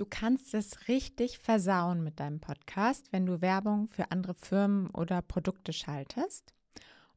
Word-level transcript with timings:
Du 0.00 0.06
kannst 0.06 0.54
es 0.54 0.88
richtig 0.88 1.40
versauen 1.40 2.02
mit 2.02 2.20
deinem 2.20 2.40
Podcast, 2.40 3.12
wenn 3.12 3.26
du 3.26 3.42
Werbung 3.42 3.86
für 3.88 4.10
andere 4.10 4.32
Firmen 4.32 4.88
oder 4.92 5.20
Produkte 5.20 5.74
schaltest. 5.74 6.54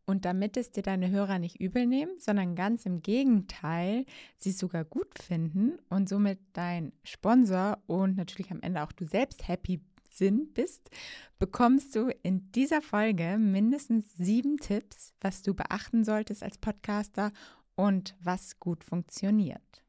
Und 0.05 0.25
damit 0.25 0.57
es 0.57 0.73
dir 0.73 0.83
deine 0.83 1.09
Hörer 1.09 1.39
nicht 1.39 1.61
übel 1.61 1.85
nehmen, 1.85 2.11
sondern 2.19 2.57
ganz 2.57 2.85
im 2.85 3.01
Gegenteil, 3.01 4.05
sie 4.35 4.51
sogar 4.51 4.83
gut 4.83 5.17
finden 5.17 5.79
und 5.87 6.09
somit 6.09 6.39
dein 6.51 6.91
Sponsor 7.05 7.77
und 7.87 8.17
natürlich 8.17 8.51
am 8.51 8.59
Ende 8.59 8.83
auch 8.83 8.91
du 8.91 9.05
selbst 9.05 9.47
happy 9.47 9.79
sind 10.09 10.53
bist, 10.53 10.89
bekommst 11.39 11.95
du 11.95 12.09
in 12.21 12.51
dieser 12.51 12.81
Folge 12.81 13.37
mindestens 13.37 14.13
sieben 14.17 14.57
Tipps, 14.57 15.13
was 15.21 15.41
du 15.41 15.53
beachten 15.53 16.03
solltest 16.03 16.43
als 16.43 16.57
Podcaster 16.57 17.31
und 17.75 18.13
was 18.19 18.59
gut 18.59 18.83
funktioniert. 18.83 19.83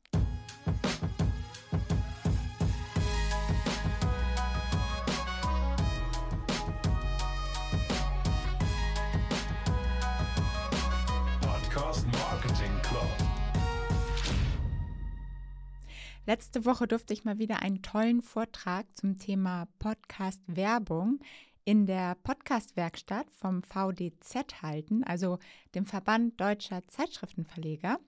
Letzte 16.27 16.65
Woche 16.65 16.89
durfte 16.89 17.13
ich 17.13 17.27
mal 17.27 17.39
wieder 17.39 17.61
einen 17.61 17.83
tollen 17.83 18.23
Vortrag 18.23 18.87
zum 18.97 19.19
Thema 19.19 19.69
Podcast-Werbung 19.79 21.21
in 21.67 21.85
der 21.85 22.15
Podcast-Werkstatt 22.15 23.31
vom 23.31 23.63
VDZ 23.63 24.63
halten, 24.63 25.05
also 25.05 25.39
dem 25.75 25.85
Verband 25.85 26.41
Deutscher 26.41 26.83
Zeitschriftenverleger. 26.89 28.01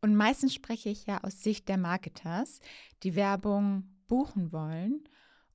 Und 0.00 0.16
meistens 0.16 0.54
spreche 0.54 0.88
ich 0.88 1.06
ja 1.06 1.22
aus 1.22 1.40
Sicht 1.40 1.68
der 1.68 1.78
Marketers, 1.78 2.58
die 3.04 3.14
Werbung 3.14 3.84
buchen 4.08 4.50
wollen. 4.50 5.04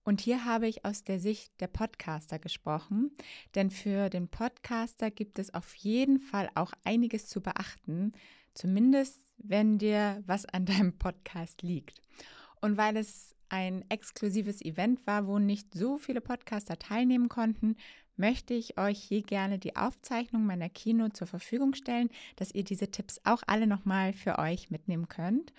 Und 0.06 0.22
hier 0.22 0.46
habe 0.46 0.70
ich 0.70 0.86
aus 0.86 1.04
der 1.04 1.20
Sicht 1.20 1.60
der 1.60 1.68
Podcaster 1.68 2.40
gesprochen, 2.40 3.12
denn 3.54 3.70
für 3.70 4.10
den 4.10 4.30
Podcaster 4.30 5.12
gibt 5.12 5.40
es 5.40 5.54
auf 5.54 5.76
jeden 5.76 6.20
Fall 6.20 6.50
auch 6.56 6.72
einiges 6.86 7.28
zu 7.28 7.42
beachten, 7.42 8.14
zumindest 8.54 9.25
wenn 9.38 9.78
dir 9.78 10.24
was 10.26 10.46
an 10.46 10.66
deinem 10.66 10.98
Podcast 10.98 11.62
liegt. 11.62 12.02
Und 12.62 12.78
weil 12.78 12.98
es 12.98 13.36
ein 13.50 13.86
exklusives 13.90 14.62
Event 14.62 15.06
war, 15.06 15.28
wo 15.28 15.40
nicht 15.40 15.74
so 15.74 15.98
viele 15.98 16.22
Podcaster 16.22 16.80
teilnehmen 16.80 17.30
konnten, 17.30 17.76
möchte 18.18 18.54
ich 18.54 18.78
euch 18.78 19.00
hier 19.00 19.22
gerne 19.22 19.60
die 19.60 19.76
Aufzeichnung 19.76 20.46
meiner 20.46 20.70
Kino 20.70 21.10
zur 21.10 21.28
Verfügung 21.28 21.74
stellen, 21.74 22.10
dass 22.38 22.54
ihr 22.54 22.64
diese 22.64 22.90
Tipps 22.90 23.20
auch 23.24 23.44
alle 23.48 23.68
nochmal 23.68 24.14
für 24.14 24.40
euch 24.40 24.72
mitnehmen 24.72 25.08
könnt. 25.08 25.54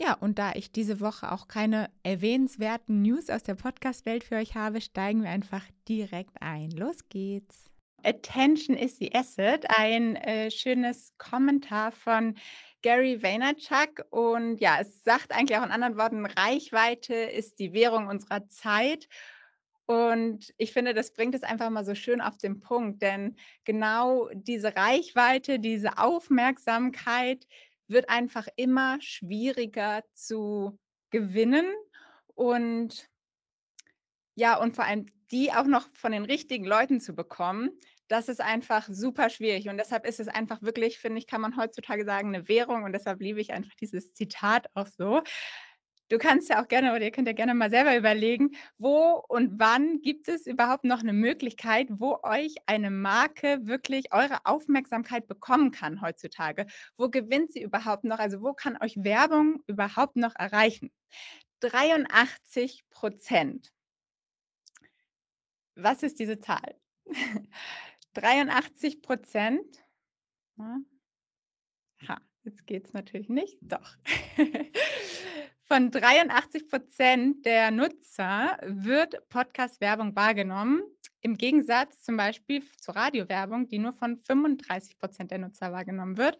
Ja, 0.00 0.14
und 0.14 0.38
da 0.38 0.52
ich 0.54 0.70
diese 0.70 1.00
Woche 1.00 1.32
auch 1.32 1.48
keine 1.48 1.90
erwähnenswerten 2.04 3.02
News 3.02 3.30
aus 3.30 3.42
der 3.42 3.56
Podcast-Welt 3.56 4.22
für 4.22 4.36
euch 4.36 4.54
habe, 4.54 4.80
steigen 4.80 5.22
wir 5.22 5.30
einfach 5.30 5.64
direkt 5.88 6.40
ein. 6.40 6.70
Los 6.70 7.08
geht's! 7.08 7.67
Attention 8.04 8.76
is 8.76 8.98
the 8.98 9.14
asset, 9.14 9.64
ein 9.68 10.16
äh, 10.16 10.50
schönes 10.50 11.14
Kommentar 11.18 11.92
von 11.92 12.36
Gary 12.82 13.22
Vaynerchuk. 13.22 14.04
Und 14.10 14.60
ja, 14.60 14.78
es 14.80 15.02
sagt 15.02 15.32
eigentlich 15.32 15.58
auch 15.58 15.64
in 15.64 15.72
anderen 15.72 15.96
Worten, 15.96 16.26
Reichweite 16.26 17.14
ist 17.14 17.58
die 17.58 17.72
Währung 17.72 18.06
unserer 18.06 18.46
Zeit. 18.48 19.08
Und 19.86 20.52
ich 20.58 20.72
finde, 20.72 20.92
das 20.92 21.12
bringt 21.12 21.34
es 21.34 21.42
einfach 21.42 21.70
mal 21.70 21.84
so 21.84 21.94
schön 21.94 22.20
auf 22.20 22.36
den 22.36 22.60
Punkt, 22.60 23.00
denn 23.00 23.36
genau 23.64 24.28
diese 24.34 24.76
Reichweite, 24.76 25.58
diese 25.58 25.96
Aufmerksamkeit 25.96 27.46
wird 27.86 28.10
einfach 28.10 28.48
immer 28.56 29.00
schwieriger 29.00 30.04
zu 30.12 30.78
gewinnen. 31.10 31.66
Und 32.34 33.08
ja, 34.38 34.56
und 34.56 34.76
vor 34.76 34.84
allem 34.84 35.06
die 35.32 35.52
auch 35.52 35.66
noch 35.66 35.88
von 35.94 36.12
den 36.12 36.24
richtigen 36.24 36.64
Leuten 36.64 37.00
zu 37.00 37.14
bekommen, 37.14 37.70
das 38.06 38.28
ist 38.28 38.40
einfach 38.40 38.88
super 38.88 39.30
schwierig. 39.30 39.68
Und 39.68 39.78
deshalb 39.78 40.06
ist 40.06 40.20
es 40.20 40.28
einfach 40.28 40.62
wirklich, 40.62 40.98
finde 40.98 41.18
ich, 41.18 41.26
kann 41.26 41.40
man 41.40 41.56
heutzutage 41.56 42.04
sagen, 42.04 42.28
eine 42.28 42.48
Währung. 42.48 42.84
Und 42.84 42.92
deshalb 42.92 43.20
liebe 43.20 43.40
ich 43.40 43.52
einfach 43.52 43.74
dieses 43.74 44.14
Zitat 44.14 44.68
auch 44.74 44.86
so. 44.86 45.22
Du 46.08 46.18
kannst 46.18 46.48
ja 46.48 46.62
auch 46.62 46.68
gerne, 46.68 46.94
oder 46.94 47.02
ihr 47.02 47.10
könnt 47.10 47.26
ja 47.26 47.34
gerne 47.34 47.52
mal 47.52 47.68
selber 47.68 47.96
überlegen, 47.96 48.52
wo 48.78 49.22
und 49.28 49.58
wann 49.58 50.00
gibt 50.02 50.28
es 50.28 50.46
überhaupt 50.46 50.84
noch 50.84 51.00
eine 51.00 51.12
Möglichkeit, 51.12 51.88
wo 51.90 52.20
euch 52.22 52.54
eine 52.66 52.90
Marke 52.90 53.58
wirklich 53.66 54.12
eure 54.12 54.38
Aufmerksamkeit 54.44 55.26
bekommen 55.26 55.72
kann 55.72 56.00
heutzutage? 56.00 56.66
Wo 56.96 57.10
gewinnt 57.10 57.52
sie 57.52 57.62
überhaupt 57.62 58.04
noch? 58.04 58.20
Also 58.20 58.40
wo 58.40 58.54
kann 58.54 58.78
euch 58.80 59.02
Werbung 59.02 59.64
überhaupt 59.66 60.16
noch 60.16 60.34
erreichen? 60.36 60.92
83 61.60 62.84
Prozent. 62.88 63.72
Was 65.80 66.02
ist 66.02 66.18
diese 66.18 66.40
Zahl? 66.40 66.74
83 68.14 69.00
Prozent. 69.00 69.84
Ha, 70.58 72.20
jetzt 72.42 72.66
geht 72.66 72.86
es 72.86 72.92
natürlich 72.92 73.28
nicht. 73.28 73.58
Doch. 73.60 73.96
Von 75.62 75.92
83 75.92 76.68
Prozent 76.68 77.46
der 77.46 77.70
Nutzer 77.70 78.58
wird 78.62 79.28
Podcast-Werbung 79.28 80.16
wahrgenommen. 80.16 80.82
Im 81.20 81.36
Gegensatz 81.36 82.02
zum 82.02 82.16
Beispiel 82.16 82.64
zur 82.80 82.96
Radiowerbung, 82.96 83.68
die 83.68 83.78
nur 83.78 83.92
von 83.92 84.16
35 84.16 84.98
Prozent 84.98 85.30
der 85.30 85.38
Nutzer 85.38 85.72
wahrgenommen 85.72 86.16
wird. 86.16 86.38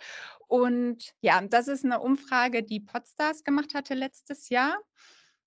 Und 0.48 1.14
ja, 1.20 1.40
das 1.42 1.68
ist 1.68 1.84
eine 1.84 2.00
Umfrage, 2.00 2.64
die 2.64 2.80
Podstars 2.80 3.44
gemacht 3.44 3.74
hatte 3.74 3.94
letztes 3.94 4.48
Jahr. 4.48 4.76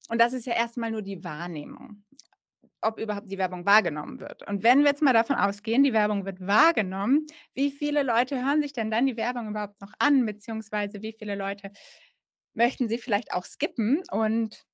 Und 0.09 0.21
das 0.21 0.33
ist 0.33 0.45
ja 0.45 0.53
erstmal 0.53 0.91
nur 0.91 1.01
die 1.01 1.23
Wahrnehmung 1.23 2.03
ob 2.81 2.99
überhaupt 2.99 3.31
die 3.31 3.37
Werbung 3.37 3.65
wahrgenommen 3.65 4.19
wird. 4.19 4.47
Und 4.47 4.63
wenn 4.63 4.79
wir 4.79 4.87
jetzt 4.87 5.01
mal 5.01 5.13
davon 5.13 5.35
ausgehen, 5.35 5.83
die 5.83 5.93
Werbung 5.93 6.25
wird 6.25 6.45
wahrgenommen, 6.45 7.25
wie 7.53 7.71
viele 7.71 8.03
Leute 8.03 8.43
hören 8.43 8.61
sich 8.61 8.73
denn 8.73 8.91
dann 8.91 9.05
die 9.05 9.17
Werbung 9.17 9.49
überhaupt 9.49 9.79
noch 9.81 9.93
an, 9.99 10.25
beziehungsweise 10.25 11.01
wie 11.01 11.13
viele 11.17 11.35
Leute 11.35 11.71
möchten 12.53 12.89
sie 12.89 12.97
vielleicht 12.97 13.33
auch 13.33 13.45
skippen? 13.45 14.01
Und 14.11 14.65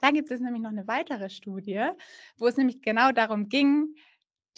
da 0.00 0.10
gibt 0.10 0.30
es 0.30 0.40
nämlich 0.40 0.62
noch 0.62 0.70
eine 0.70 0.86
weitere 0.86 1.28
Studie, 1.28 1.88
wo 2.36 2.46
es 2.46 2.56
nämlich 2.56 2.82
genau 2.82 3.12
darum 3.12 3.48
ging, 3.48 3.94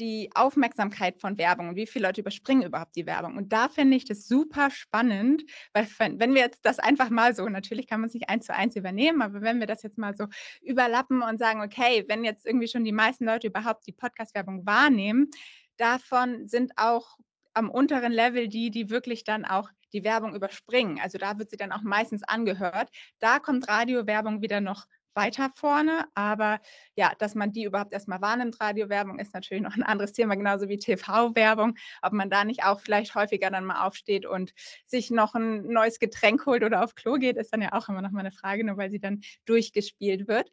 die 0.00 0.30
Aufmerksamkeit 0.34 1.20
von 1.20 1.38
Werbung 1.38 1.68
und 1.68 1.76
wie 1.76 1.86
viele 1.86 2.06
Leute 2.06 2.22
überspringen 2.22 2.62
überhaupt 2.62 2.96
die 2.96 3.06
Werbung. 3.06 3.36
Und 3.36 3.52
da 3.52 3.68
finde 3.68 3.96
ich 3.96 4.04
das 4.04 4.26
super 4.26 4.70
spannend, 4.70 5.44
weil 5.74 5.86
wenn 6.18 6.34
wir 6.34 6.40
jetzt 6.40 6.64
das 6.64 6.78
einfach 6.78 7.10
mal 7.10 7.34
so, 7.34 7.48
natürlich 7.48 7.86
kann 7.86 8.00
man 8.00 8.08
es 8.08 8.14
nicht 8.14 8.28
eins 8.28 8.46
zu 8.46 8.54
eins 8.54 8.76
übernehmen, 8.76 9.22
aber 9.22 9.42
wenn 9.42 9.60
wir 9.60 9.66
das 9.66 9.82
jetzt 9.82 9.98
mal 9.98 10.16
so 10.16 10.26
überlappen 10.62 11.22
und 11.22 11.38
sagen, 11.38 11.60
okay, 11.60 12.04
wenn 12.08 12.24
jetzt 12.24 12.46
irgendwie 12.46 12.68
schon 12.68 12.84
die 12.84 12.92
meisten 12.92 13.26
Leute 13.26 13.48
überhaupt 13.48 13.86
die 13.86 13.92
Podcast-Werbung 13.92 14.66
wahrnehmen, 14.66 15.30
davon 15.76 16.48
sind 16.48 16.72
auch 16.76 17.16
am 17.54 17.70
unteren 17.70 18.12
Level 18.12 18.48
die, 18.48 18.70
die 18.70 18.90
wirklich 18.90 19.24
dann 19.24 19.44
auch 19.44 19.68
die 19.92 20.04
Werbung 20.04 20.34
überspringen. 20.34 21.00
Also 21.00 21.18
da 21.18 21.38
wird 21.38 21.50
sie 21.50 21.56
dann 21.56 21.72
auch 21.72 21.82
meistens 21.82 22.22
angehört. 22.22 22.90
Da 23.18 23.38
kommt 23.38 23.68
Radiowerbung 23.68 24.40
wieder 24.40 24.60
noch 24.60 24.86
weiter 25.14 25.50
vorne. 25.54 26.06
Aber 26.14 26.60
ja, 26.94 27.12
dass 27.18 27.34
man 27.34 27.52
die 27.52 27.64
überhaupt 27.64 27.92
erstmal 27.92 28.20
wahrnimmt, 28.20 28.60
Radiowerbung 28.60 29.18
ist 29.18 29.34
natürlich 29.34 29.62
noch 29.64 29.76
ein 29.76 29.82
anderes 29.82 30.12
Thema, 30.12 30.36
genauso 30.36 30.68
wie 30.68 30.78
TV-Werbung. 30.78 31.76
Ob 32.02 32.12
man 32.12 32.30
da 32.30 32.44
nicht 32.44 32.64
auch 32.64 32.80
vielleicht 32.80 33.14
häufiger 33.14 33.50
dann 33.50 33.64
mal 33.64 33.86
aufsteht 33.86 34.26
und 34.26 34.52
sich 34.86 35.10
noch 35.10 35.34
ein 35.34 35.66
neues 35.66 35.98
Getränk 35.98 36.46
holt 36.46 36.62
oder 36.62 36.82
auf 36.82 36.94
Klo 36.94 37.14
geht, 37.14 37.36
ist 37.36 37.52
dann 37.52 37.62
ja 37.62 37.72
auch 37.72 37.88
immer 37.88 38.02
noch 38.02 38.10
mal 38.10 38.20
eine 38.20 38.32
Frage, 38.32 38.64
nur 38.64 38.76
weil 38.76 38.90
sie 38.90 39.00
dann 39.00 39.20
durchgespielt 39.44 40.28
wird. 40.28 40.50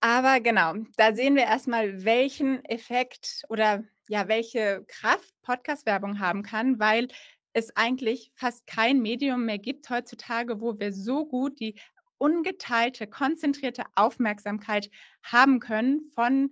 Aber 0.00 0.40
genau, 0.40 0.74
da 0.96 1.14
sehen 1.14 1.36
wir 1.36 1.42
erstmal, 1.42 2.04
welchen 2.04 2.64
Effekt 2.64 3.44
oder 3.50 3.84
ja, 4.08 4.28
welche 4.28 4.84
Kraft 4.88 5.34
Podcast-Werbung 5.42 6.18
haben 6.18 6.42
kann, 6.42 6.80
weil 6.80 7.08
es 7.52 7.76
eigentlich 7.76 8.32
fast 8.34 8.66
kein 8.66 9.00
Medium 9.02 9.44
mehr 9.44 9.58
gibt 9.58 9.90
heutzutage, 9.90 10.60
wo 10.60 10.78
wir 10.78 10.92
so 10.92 11.26
gut 11.26 11.60
die 11.60 11.78
ungeteilte, 12.20 13.06
konzentrierte 13.06 13.84
Aufmerksamkeit 13.94 14.90
haben 15.22 15.58
können 15.58 16.10
von, 16.14 16.50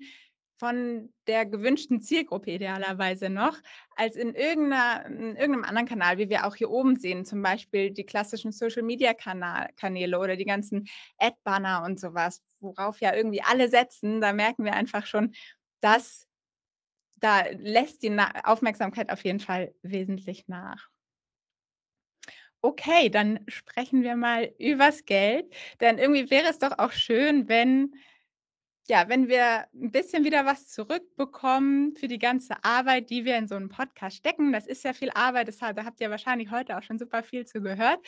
von 0.58 1.12
der 1.26 1.44
gewünschten 1.44 2.00
Zielgruppe 2.00 2.52
idealerweise 2.52 3.28
noch, 3.28 3.58
als 3.94 4.16
in, 4.16 4.30
in 4.30 4.72
irgendeinem 4.72 5.64
anderen 5.64 5.86
Kanal, 5.86 6.18
wie 6.18 6.30
wir 6.30 6.46
auch 6.46 6.56
hier 6.56 6.70
oben 6.70 6.96
sehen, 6.96 7.24
zum 7.24 7.42
Beispiel 7.42 7.90
die 7.90 8.06
klassischen 8.06 8.50
Social-Media-Kanäle 8.50 10.18
oder 10.18 10.36
die 10.36 10.46
ganzen 10.46 10.88
Ad-Banner 11.18 11.84
und 11.84 12.00
sowas, 12.00 12.42
worauf 12.60 13.00
ja 13.00 13.14
irgendwie 13.14 13.42
alle 13.42 13.68
setzen. 13.68 14.20
Da 14.20 14.32
merken 14.32 14.64
wir 14.64 14.72
einfach 14.72 15.06
schon, 15.06 15.34
dass 15.80 16.26
da 17.16 17.42
lässt 17.50 18.02
die 18.02 18.16
Aufmerksamkeit 18.44 19.10
auf 19.10 19.24
jeden 19.24 19.40
Fall 19.40 19.74
wesentlich 19.82 20.48
nach. 20.48 20.88
Okay, 22.64 23.08
dann 23.08 23.40
sprechen 23.46 24.02
wir 24.02 24.16
mal 24.16 24.52
übers 24.58 25.04
Geld, 25.04 25.54
denn 25.80 25.98
irgendwie 25.98 26.28
wäre 26.30 26.48
es 26.48 26.58
doch 26.58 26.78
auch 26.78 26.92
schön, 26.92 27.48
wenn 27.48 27.94
ja, 28.88 29.08
wenn 29.08 29.28
wir 29.28 29.66
ein 29.74 29.90
bisschen 29.92 30.24
wieder 30.24 30.46
was 30.46 30.68
zurückbekommen 30.68 31.94
für 31.94 32.08
die 32.08 32.18
ganze 32.18 32.64
Arbeit, 32.64 33.10
die 33.10 33.24
wir 33.26 33.36
in 33.36 33.46
so 33.46 33.54
einen 33.54 33.68
Podcast 33.68 34.16
stecken, 34.16 34.50
das 34.52 34.66
ist 34.66 34.82
ja 34.82 34.94
viel 34.94 35.10
Arbeit, 35.10 35.48
deshalb, 35.48 35.76
da 35.76 35.84
habt 35.84 36.00
ihr 36.00 36.10
wahrscheinlich 36.10 36.50
heute 36.50 36.76
auch 36.78 36.82
schon 36.82 36.98
super 36.98 37.22
viel 37.22 37.44
zu 37.46 37.60
gehört. 37.60 38.00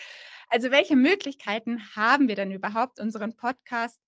Also 0.48 0.70
welche 0.70 0.96
Möglichkeiten 0.96 1.80
haben 1.94 2.28
wir 2.28 2.34
denn 2.34 2.50
überhaupt, 2.50 2.98
unseren 2.98 3.36
Podcast 3.36 4.00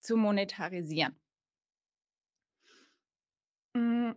zu 0.00 0.16
monetarisieren? 0.16 1.18
Hm, 3.76 4.14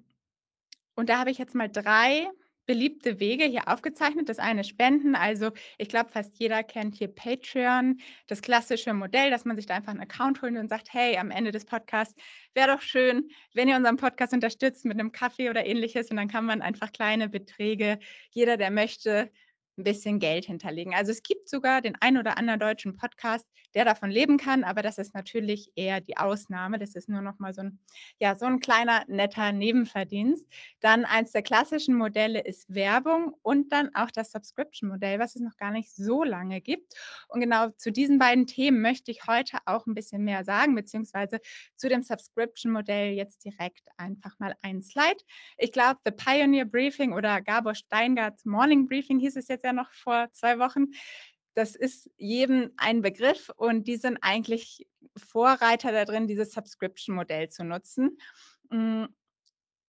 und 0.95 1.09
da 1.09 1.19
habe 1.19 1.31
ich 1.31 1.39
jetzt 1.39 1.55
mal 1.55 1.69
drei 1.69 2.29
beliebte 2.65 3.19
Wege 3.19 3.45
hier 3.45 3.67
aufgezeichnet. 3.67 4.29
Das 4.29 4.39
eine 4.39 4.63
Spenden, 4.63 5.15
also 5.15 5.51
ich 5.77 5.89
glaube, 5.89 6.09
fast 6.11 6.37
jeder 6.39 6.63
kennt 6.63 6.95
hier 6.95 7.07
Patreon, 7.07 7.99
das 8.27 8.41
klassische 8.41 8.93
Modell, 8.93 9.29
dass 9.29 9.45
man 9.45 9.55
sich 9.55 9.65
da 9.65 9.75
einfach 9.75 9.91
einen 9.91 10.01
Account 10.01 10.41
holt 10.41 10.55
und 10.55 10.69
sagt, 10.69 10.93
hey, 10.93 11.17
am 11.17 11.31
Ende 11.31 11.51
des 11.51 11.65
Podcasts 11.65 12.15
wäre 12.53 12.67
doch 12.67 12.81
schön, 12.81 13.29
wenn 13.53 13.67
ihr 13.67 13.75
unseren 13.75 13.97
Podcast 13.97 14.33
unterstützt 14.33 14.85
mit 14.85 14.99
einem 14.99 15.11
Kaffee 15.11 15.49
oder 15.49 15.65
ähnliches. 15.65 16.09
Und 16.09 16.17
dann 16.17 16.27
kann 16.27 16.45
man 16.45 16.61
einfach 16.61 16.91
kleine 16.91 17.29
Beträge, 17.29 17.99
jeder, 18.31 18.57
der 18.57 18.71
möchte, 18.71 19.31
ein 19.77 19.83
bisschen 19.83 20.19
Geld 20.19 20.45
hinterlegen. 20.45 20.93
Also 20.93 21.11
es 21.11 21.23
gibt 21.23 21.49
sogar 21.49 21.81
den 21.81 21.95
ein 21.99 22.17
oder 22.17 22.37
anderen 22.37 22.59
deutschen 22.59 22.95
Podcast, 22.95 23.47
der 23.73 23.85
davon 23.85 24.11
leben 24.11 24.37
kann, 24.37 24.63
aber 24.63 24.81
das 24.83 24.97
ist 24.97 25.15
natürlich 25.15 25.71
eher 25.75 25.99
die 25.99 26.17
Ausnahme. 26.17 26.77
Das 26.77 26.95
ist 26.95 27.09
nur 27.09 27.21
noch 27.21 27.39
mal 27.39 27.53
so 27.53 27.61
ein, 27.61 27.79
ja, 28.19 28.35
so 28.35 28.45
ein 28.45 28.59
kleiner, 28.59 29.03
netter 29.07 29.51
Nebenverdienst. 29.51 30.45
Dann 30.79 31.05
eins 31.05 31.31
der 31.31 31.41
klassischen 31.41 31.95
Modelle 31.95 32.41
ist 32.41 32.73
Werbung 32.73 33.33
und 33.41 33.71
dann 33.71 33.93
auch 33.95 34.11
das 34.11 34.31
Subscription-Modell, 34.31 35.17
was 35.17 35.35
es 35.35 35.41
noch 35.41 35.57
gar 35.57 35.71
nicht 35.71 35.93
so 35.95 36.23
lange 36.23 36.61
gibt. 36.61 36.93
Und 37.27 37.41
genau 37.41 37.69
zu 37.69 37.91
diesen 37.91 38.19
beiden 38.19 38.45
Themen 38.45 38.81
möchte 38.81 39.09
ich 39.09 39.25
heute 39.27 39.57
auch 39.65 39.87
ein 39.87 39.95
bisschen 39.95 40.23
mehr 40.23 40.43
sagen, 40.43 40.75
beziehungsweise 40.75 41.39
zu 41.75 41.89
dem 41.89 42.03
Subscription-Modell 42.03 43.13
jetzt 43.13 43.43
direkt 43.43 43.87
einfach 43.97 44.37
mal 44.37 44.55
ein 44.61 44.83
Slide. 44.83 45.17
Ich 45.57 45.71
glaube, 45.71 45.99
The 46.05 46.11
Pioneer 46.11 46.65
Briefing 46.65 47.13
oder 47.13 47.41
Gabor 47.41 47.73
Steingarts 47.73 48.45
Morning 48.45 48.87
Briefing 48.87 49.19
hieß 49.19 49.35
es 49.35 49.47
jetzt 49.47 49.62
ja 49.63 49.73
noch 49.73 49.91
vor 49.91 50.29
zwei 50.31 50.59
Wochen. 50.59 50.87
Das 51.55 51.75
ist 51.75 52.09
jedem 52.17 52.71
ein 52.77 53.01
Begriff 53.01 53.49
und 53.55 53.87
die 53.87 53.97
sind 53.97 54.17
eigentlich 54.21 54.87
Vorreiter 55.17 55.91
da 55.91 56.05
drin, 56.05 56.27
dieses 56.27 56.51
Subscription-Modell 56.51 57.49
zu 57.49 57.63
nutzen. 57.63 58.17
Hm, 58.71 59.07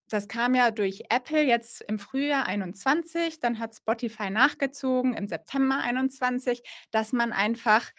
das 0.09 0.27
kam 0.27 0.53
ja 0.53 0.69
durch 0.69 1.05
Apple 1.09 1.43
jetzt 1.43 1.81
im 1.81 1.97
Frühjahr 1.97 2.45
21, 2.45 3.39
dann 3.39 3.57
hat 3.57 3.75
Spotify 3.75 4.29
nachgezogen 4.29 5.15
im 5.15 5.27
September 5.27 5.79
21, 5.79 6.61
dass 6.91 7.11
man 7.11 7.33
einfach 7.33 7.89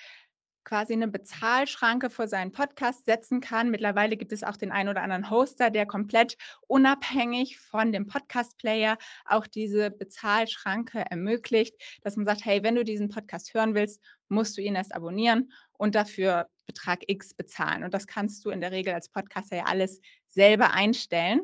quasi 0.67 0.95
eine 0.95 1.07
Bezahlschranke 1.07 2.11
vor 2.11 2.27
seinen 2.27 2.51
Podcast 2.51 3.05
setzen 3.05 3.41
kann. 3.41 3.71
Mittlerweile 3.71 4.17
gibt 4.17 4.33
es 4.33 4.43
auch 4.43 4.57
den 4.57 4.73
einen 4.73 4.89
oder 4.89 5.03
anderen 5.03 5.31
Hoster, 5.31 5.71
der 5.71 5.87
komplett 5.87 6.37
unabhängig 6.67 7.59
von 7.61 7.93
dem 7.93 8.09
Podcast-Player 8.09 8.99
auch 9.25 9.47
diese 9.47 9.93
Bezahlschranke 9.93 11.05
ermöglicht, 11.09 11.81
dass 12.03 12.17
man 12.17 12.27
sagt, 12.27 12.45
hey, 12.45 12.65
wenn 12.65 12.75
du 12.75 12.85
diesen 12.85 13.09
Podcast 13.09 13.55
hören 13.55 13.77
willst, 13.77 14.03
musst 14.29 14.59
du 14.59 14.61
ihn 14.61 14.75
erst 14.75 14.93
abonnieren 14.93 15.53
und 15.73 15.95
dafür 15.95 16.49
Betrag 16.67 17.05
X 17.07 17.33
bezahlen. 17.33 17.85
Und 17.85 17.95
das 17.95 18.09
kannst 18.09 18.45
du 18.45 18.51
in 18.51 18.61
der 18.61 18.73
Regel 18.73 18.93
als 18.93 19.09
Podcaster 19.09 19.57
ja 19.57 19.65
alles 19.67 20.01
selber 20.27 20.73
einstellen. 20.73 21.43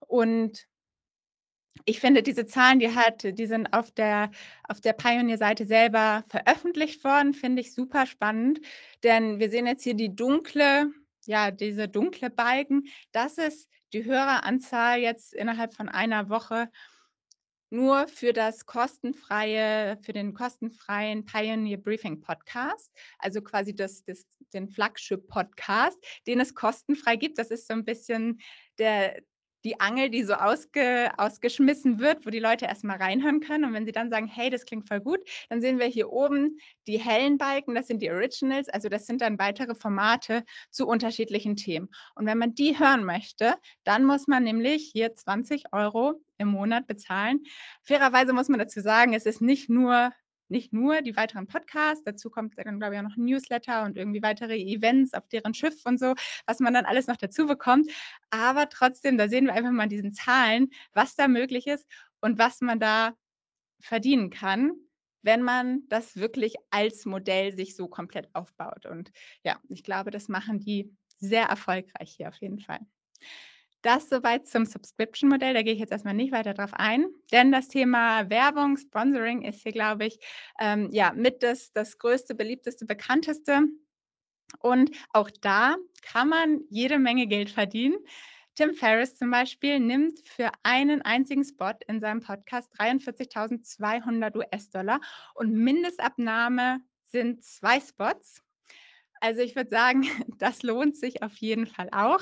Und 0.00 0.66
ich 1.84 2.00
finde, 2.00 2.22
diese 2.22 2.46
Zahlen, 2.46 2.78
die 2.78 2.94
hat, 2.94 3.22
die 3.38 3.46
sind 3.46 3.72
auf 3.72 3.90
der, 3.90 4.30
auf 4.68 4.80
der 4.80 4.92
Pioneer-Seite 4.92 5.66
selber 5.66 6.24
veröffentlicht 6.28 7.04
worden, 7.04 7.34
finde 7.34 7.60
ich 7.62 7.74
super 7.74 8.06
spannend. 8.06 8.60
Denn 9.02 9.38
wir 9.38 9.50
sehen 9.50 9.66
jetzt 9.66 9.82
hier 9.82 9.94
die 9.94 10.14
dunkle, 10.14 10.90
ja, 11.26 11.50
diese 11.50 11.88
dunkle 11.88 12.30
Balken. 12.30 12.84
Das 13.12 13.38
ist 13.38 13.68
die 13.92 14.04
Höreranzahl 14.04 15.00
jetzt 15.00 15.34
innerhalb 15.34 15.74
von 15.74 15.88
einer 15.88 16.28
Woche 16.28 16.70
nur 17.70 18.06
für 18.06 18.32
das 18.32 18.66
kostenfreie, 18.66 19.98
für 20.02 20.12
den 20.12 20.32
kostenfreien 20.32 21.24
Pioneer 21.24 21.78
Briefing 21.78 22.20
Podcast, 22.20 22.92
also 23.18 23.42
quasi 23.42 23.74
das, 23.74 24.04
das, 24.04 24.26
den 24.52 24.68
Flagship 24.68 25.26
Podcast, 25.26 25.98
den 26.26 26.38
es 26.40 26.54
kostenfrei 26.54 27.16
gibt. 27.16 27.36
Das 27.38 27.50
ist 27.50 27.66
so 27.66 27.74
ein 27.74 27.84
bisschen 27.84 28.40
der, 28.78 29.20
die 29.64 29.80
Angel, 29.80 30.10
die 30.10 30.24
so 30.24 30.34
ausge, 30.34 31.10
ausgeschmissen 31.16 31.98
wird, 31.98 32.26
wo 32.26 32.30
die 32.30 32.38
Leute 32.38 32.66
erstmal 32.66 32.98
reinhören 32.98 33.40
können. 33.40 33.64
Und 33.64 33.72
wenn 33.72 33.86
sie 33.86 33.92
dann 33.92 34.10
sagen, 34.10 34.26
hey, 34.26 34.50
das 34.50 34.64
klingt 34.66 34.86
voll 34.86 35.00
gut, 35.00 35.20
dann 35.48 35.60
sehen 35.60 35.78
wir 35.78 35.86
hier 35.86 36.10
oben 36.12 36.58
die 36.86 36.98
hellen 36.98 37.38
Balken, 37.38 37.74
das 37.74 37.86
sind 37.86 38.02
die 38.02 38.10
Originals, 38.10 38.68
also 38.68 38.88
das 38.88 39.06
sind 39.06 39.20
dann 39.20 39.38
weitere 39.38 39.74
Formate 39.74 40.44
zu 40.70 40.86
unterschiedlichen 40.86 41.56
Themen. 41.56 41.88
Und 42.14 42.26
wenn 42.26 42.38
man 42.38 42.54
die 42.54 42.78
hören 42.78 43.04
möchte, 43.04 43.54
dann 43.84 44.04
muss 44.04 44.26
man 44.26 44.44
nämlich 44.44 44.90
hier 44.92 45.14
20 45.14 45.72
Euro 45.72 46.20
im 46.38 46.48
Monat 46.48 46.86
bezahlen. 46.86 47.40
Fairerweise 47.82 48.32
muss 48.32 48.48
man 48.48 48.58
dazu 48.58 48.80
sagen, 48.80 49.14
es 49.14 49.26
ist 49.26 49.40
nicht 49.40 49.70
nur 49.70 50.12
nicht 50.54 50.72
nur 50.72 51.02
die 51.02 51.16
weiteren 51.16 51.46
Podcasts, 51.46 52.04
dazu 52.04 52.30
kommt 52.30 52.54
dann, 52.56 52.78
glaube 52.78 52.94
ich, 52.94 53.00
auch 53.00 53.04
noch 53.04 53.16
ein 53.16 53.24
Newsletter 53.24 53.82
und 53.84 53.96
irgendwie 53.96 54.22
weitere 54.22 54.56
Events 54.56 55.12
auf 55.12 55.28
deren 55.28 55.52
Schiff 55.52 55.84
und 55.84 55.98
so, 56.00 56.14
was 56.46 56.60
man 56.60 56.72
dann 56.72 56.86
alles 56.86 57.06
noch 57.08 57.16
dazu 57.16 57.46
bekommt. 57.46 57.90
Aber 58.30 58.68
trotzdem, 58.68 59.18
da 59.18 59.28
sehen 59.28 59.46
wir 59.46 59.54
einfach 59.54 59.72
mal 59.72 59.88
diesen 59.88 60.12
Zahlen, 60.14 60.70
was 60.92 61.16
da 61.16 61.28
möglich 61.28 61.66
ist 61.66 61.86
und 62.20 62.38
was 62.38 62.60
man 62.60 62.80
da 62.80 63.14
verdienen 63.80 64.30
kann, 64.30 64.72
wenn 65.22 65.42
man 65.42 65.82
das 65.88 66.16
wirklich 66.16 66.54
als 66.70 67.04
Modell 67.06 67.54
sich 67.54 67.76
so 67.76 67.88
komplett 67.88 68.28
aufbaut. 68.34 68.86
Und 68.86 69.10
ja, 69.42 69.60
ich 69.68 69.82
glaube, 69.84 70.10
das 70.10 70.28
machen 70.28 70.60
die 70.60 70.94
sehr 71.18 71.46
erfolgreich 71.46 72.14
hier 72.16 72.28
auf 72.28 72.36
jeden 72.36 72.60
Fall. 72.60 72.80
Das 73.84 74.08
soweit 74.08 74.48
zum 74.48 74.64
Subscription-Modell. 74.64 75.52
Da 75.52 75.60
gehe 75.60 75.74
ich 75.74 75.78
jetzt 75.78 75.92
erstmal 75.92 76.14
nicht 76.14 76.32
weiter 76.32 76.54
drauf 76.54 76.72
ein, 76.72 77.06
denn 77.32 77.52
das 77.52 77.68
Thema 77.68 78.30
Werbung, 78.30 78.78
Sponsoring 78.78 79.42
ist 79.42 79.62
hier, 79.62 79.72
glaube 79.72 80.06
ich, 80.06 80.18
ähm, 80.58 80.88
ja, 80.90 81.12
mit 81.12 81.42
das, 81.42 81.70
das 81.70 81.98
größte, 81.98 82.34
beliebteste, 82.34 82.86
bekannteste. 82.86 83.64
Und 84.60 84.90
auch 85.12 85.30
da 85.42 85.76
kann 86.00 86.30
man 86.30 86.62
jede 86.70 86.98
Menge 86.98 87.26
Geld 87.26 87.50
verdienen. 87.50 87.98
Tim 88.54 88.72
Ferriss 88.72 89.16
zum 89.16 89.30
Beispiel 89.30 89.78
nimmt 89.80 90.26
für 90.26 90.50
einen 90.62 91.02
einzigen 91.02 91.44
Spot 91.44 91.74
in 91.86 92.00
seinem 92.00 92.20
Podcast 92.20 92.72
43.200 92.80 94.34
US-Dollar 94.34 94.98
und 95.34 95.52
Mindestabnahme 95.52 96.78
sind 97.08 97.44
zwei 97.44 97.80
Spots. 97.80 98.42
Also 99.20 99.42
ich 99.42 99.56
würde 99.56 99.70
sagen, 99.70 100.06
das 100.38 100.62
lohnt 100.62 100.96
sich 100.96 101.22
auf 101.22 101.36
jeden 101.36 101.66
Fall 101.66 101.90
auch 101.92 102.20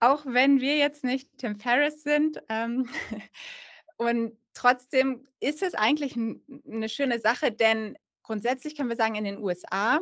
auch 0.00 0.24
wenn 0.26 0.60
wir 0.60 0.76
jetzt 0.76 1.04
nicht 1.04 1.28
Tim 1.38 1.58
Ferriss 1.58 2.02
sind. 2.02 2.40
Ähm, 2.48 2.88
und 3.96 4.36
trotzdem 4.54 5.26
ist 5.40 5.62
es 5.62 5.74
eigentlich 5.74 6.16
eine 6.16 6.88
schöne 6.88 7.20
Sache, 7.20 7.52
denn 7.52 7.96
grundsätzlich 8.22 8.76
können 8.76 8.90
wir 8.90 8.96
sagen, 8.96 9.14
in 9.14 9.24
den 9.24 9.38
USA 9.38 10.00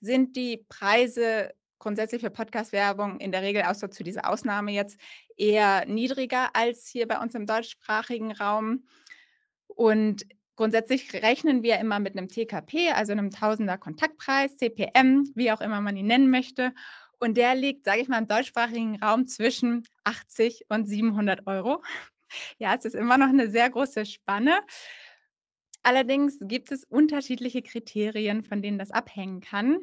sind 0.00 0.36
die 0.36 0.64
Preise 0.68 1.52
grundsätzlich 1.78 2.22
für 2.22 2.30
Podcast-Werbung 2.30 3.18
in 3.18 3.32
der 3.32 3.42
Regel, 3.42 3.62
außer 3.62 3.90
zu 3.90 4.04
dieser 4.04 4.28
Ausnahme 4.30 4.70
jetzt, 4.72 4.98
eher 5.36 5.84
niedriger 5.86 6.54
als 6.54 6.86
hier 6.88 7.08
bei 7.08 7.18
uns 7.20 7.34
im 7.34 7.46
deutschsprachigen 7.46 8.32
Raum. 8.32 8.84
Und 9.66 10.26
grundsätzlich 10.54 11.12
rechnen 11.12 11.62
wir 11.62 11.78
immer 11.78 11.98
mit 11.98 12.16
einem 12.16 12.28
TKP, 12.28 12.92
also 12.92 13.12
einem 13.12 13.30
Tausender 13.30 13.78
Kontaktpreis, 13.78 14.56
CPM, 14.56 15.32
wie 15.34 15.50
auch 15.50 15.60
immer 15.60 15.80
man 15.80 15.96
ihn 15.96 16.06
nennen 16.06 16.30
möchte. 16.30 16.72
Und 17.22 17.36
der 17.36 17.54
liegt, 17.54 17.84
sage 17.84 18.00
ich 18.00 18.08
mal, 18.08 18.18
im 18.18 18.26
deutschsprachigen 18.26 19.00
Raum 19.00 19.28
zwischen 19.28 19.86
80 20.02 20.66
und 20.68 20.86
700 20.86 21.46
Euro. 21.46 21.80
Ja, 22.58 22.74
es 22.74 22.86
ist 22.86 22.94
immer 22.94 23.18
noch 23.18 23.28
eine 23.28 23.50
sehr 23.50 23.68
große 23.68 24.06
Spanne. 24.06 24.58
Allerdings 25.82 26.38
gibt 26.40 26.72
es 26.72 26.82
unterschiedliche 26.82 27.60
Kriterien, 27.60 28.42
von 28.42 28.62
denen 28.62 28.78
das 28.78 28.90
abhängen 28.90 29.42
kann. 29.42 29.80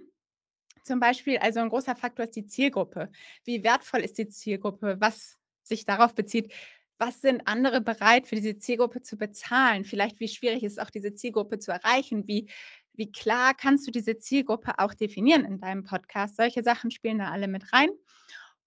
Zum 0.83 0.99
Beispiel, 0.99 1.37
also 1.37 1.59
ein 1.59 1.69
großer 1.69 1.95
Faktor 1.95 2.25
ist 2.25 2.35
die 2.35 2.47
Zielgruppe. 2.47 3.11
Wie 3.43 3.63
wertvoll 3.63 3.99
ist 3.99 4.17
die 4.17 4.29
Zielgruppe? 4.29 4.97
Was 4.99 5.37
sich 5.61 5.85
darauf 5.85 6.15
bezieht, 6.15 6.51
was 6.97 7.21
sind 7.21 7.47
andere 7.47 7.81
bereit 7.81 8.25
für 8.25 8.35
diese 8.35 8.57
Zielgruppe 8.57 9.03
zu 9.03 9.15
bezahlen? 9.15 9.85
Vielleicht, 9.85 10.19
wie 10.19 10.27
schwierig 10.27 10.63
ist 10.63 10.73
es 10.73 10.79
auch, 10.79 10.89
diese 10.89 11.13
Zielgruppe 11.13 11.59
zu 11.59 11.71
erreichen? 11.71 12.27
Wie 12.27 12.49
wie 12.99 13.11
klar 13.11 13.53
kannst 13.55 13.87
du 13.87 13.91
diese 13.91 14.19
Zielgruppe 14.19 14.73
auch 14.77 14.93
definieren 14.93 15.45
in 15.45 15.57
deinem 15.57 15.85
Podcast? 15.85 16.35
Solche 16.35 16.61
Sachen 16.61 16.91
spielen 16.91 17.19
da 17.19 17.31
alle 17.31 17.47
mit 17.47 17.71
rein. 17.73 17.89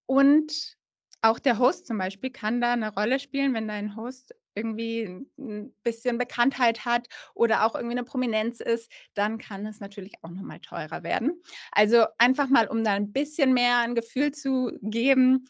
Und 0.07 0.75
auch 1.21 1.39
der 1.39 1.59
Host 1.59 1.85
zum 1.85 1.99
Beispiel 1.99 2.31
kann 2.31 2.59
da 2.59 2.73
eine 2.73 2.93
Rolle 2.93 3.19
spielen, 3.19 3.53
wenn 3.53 3.67
dein 3.67 3.95
Host 3.95 4.35
irgendwie 4.55 5.25
ein 5.37 5.73
bisschen 5.83 6.17
Bekanntheit 6.17 6.83
hat 6.83 7.07
oder 7.35 7.65
auch 7.65 7.75
irgendwie 7.75 7.93
eine 7.93 8.03
Prominenz 8.03 8.59
ist, 8.59 8.91
dann 9.13 9.37
kann 9.37 9.65
es 9.65 9.79
natürlich 9.79 10.13
auch 10.21 10.29
nochmal 10.29 10.59
teurer 10.59 11.03
werden. 11.03 11.41
Also 11.71 12.05
einfach 12.17 12.49
mal, 12.49 12.67
um 12.67 12.83
da 12.83 12.93
ein 12.93 13.13
bisschen 13.13 13.53
mehr 13.53 13.79
ein 13.79 13.95
Gefühl 13.95 14.31
zu 14.31 14.71
geben, 14.81 15.45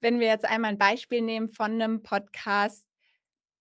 wenn 0.00 0.20
wir 0.20 0.28
jetzt 0.28 0.44
einmal 0.44 0.70
ein 0.72 0.78
Beispiel 0.78 1.22
nehmen 1.22 1.50
von 1.50 1.72
einem 1.72 2.02
Podcast, 2.02 2.86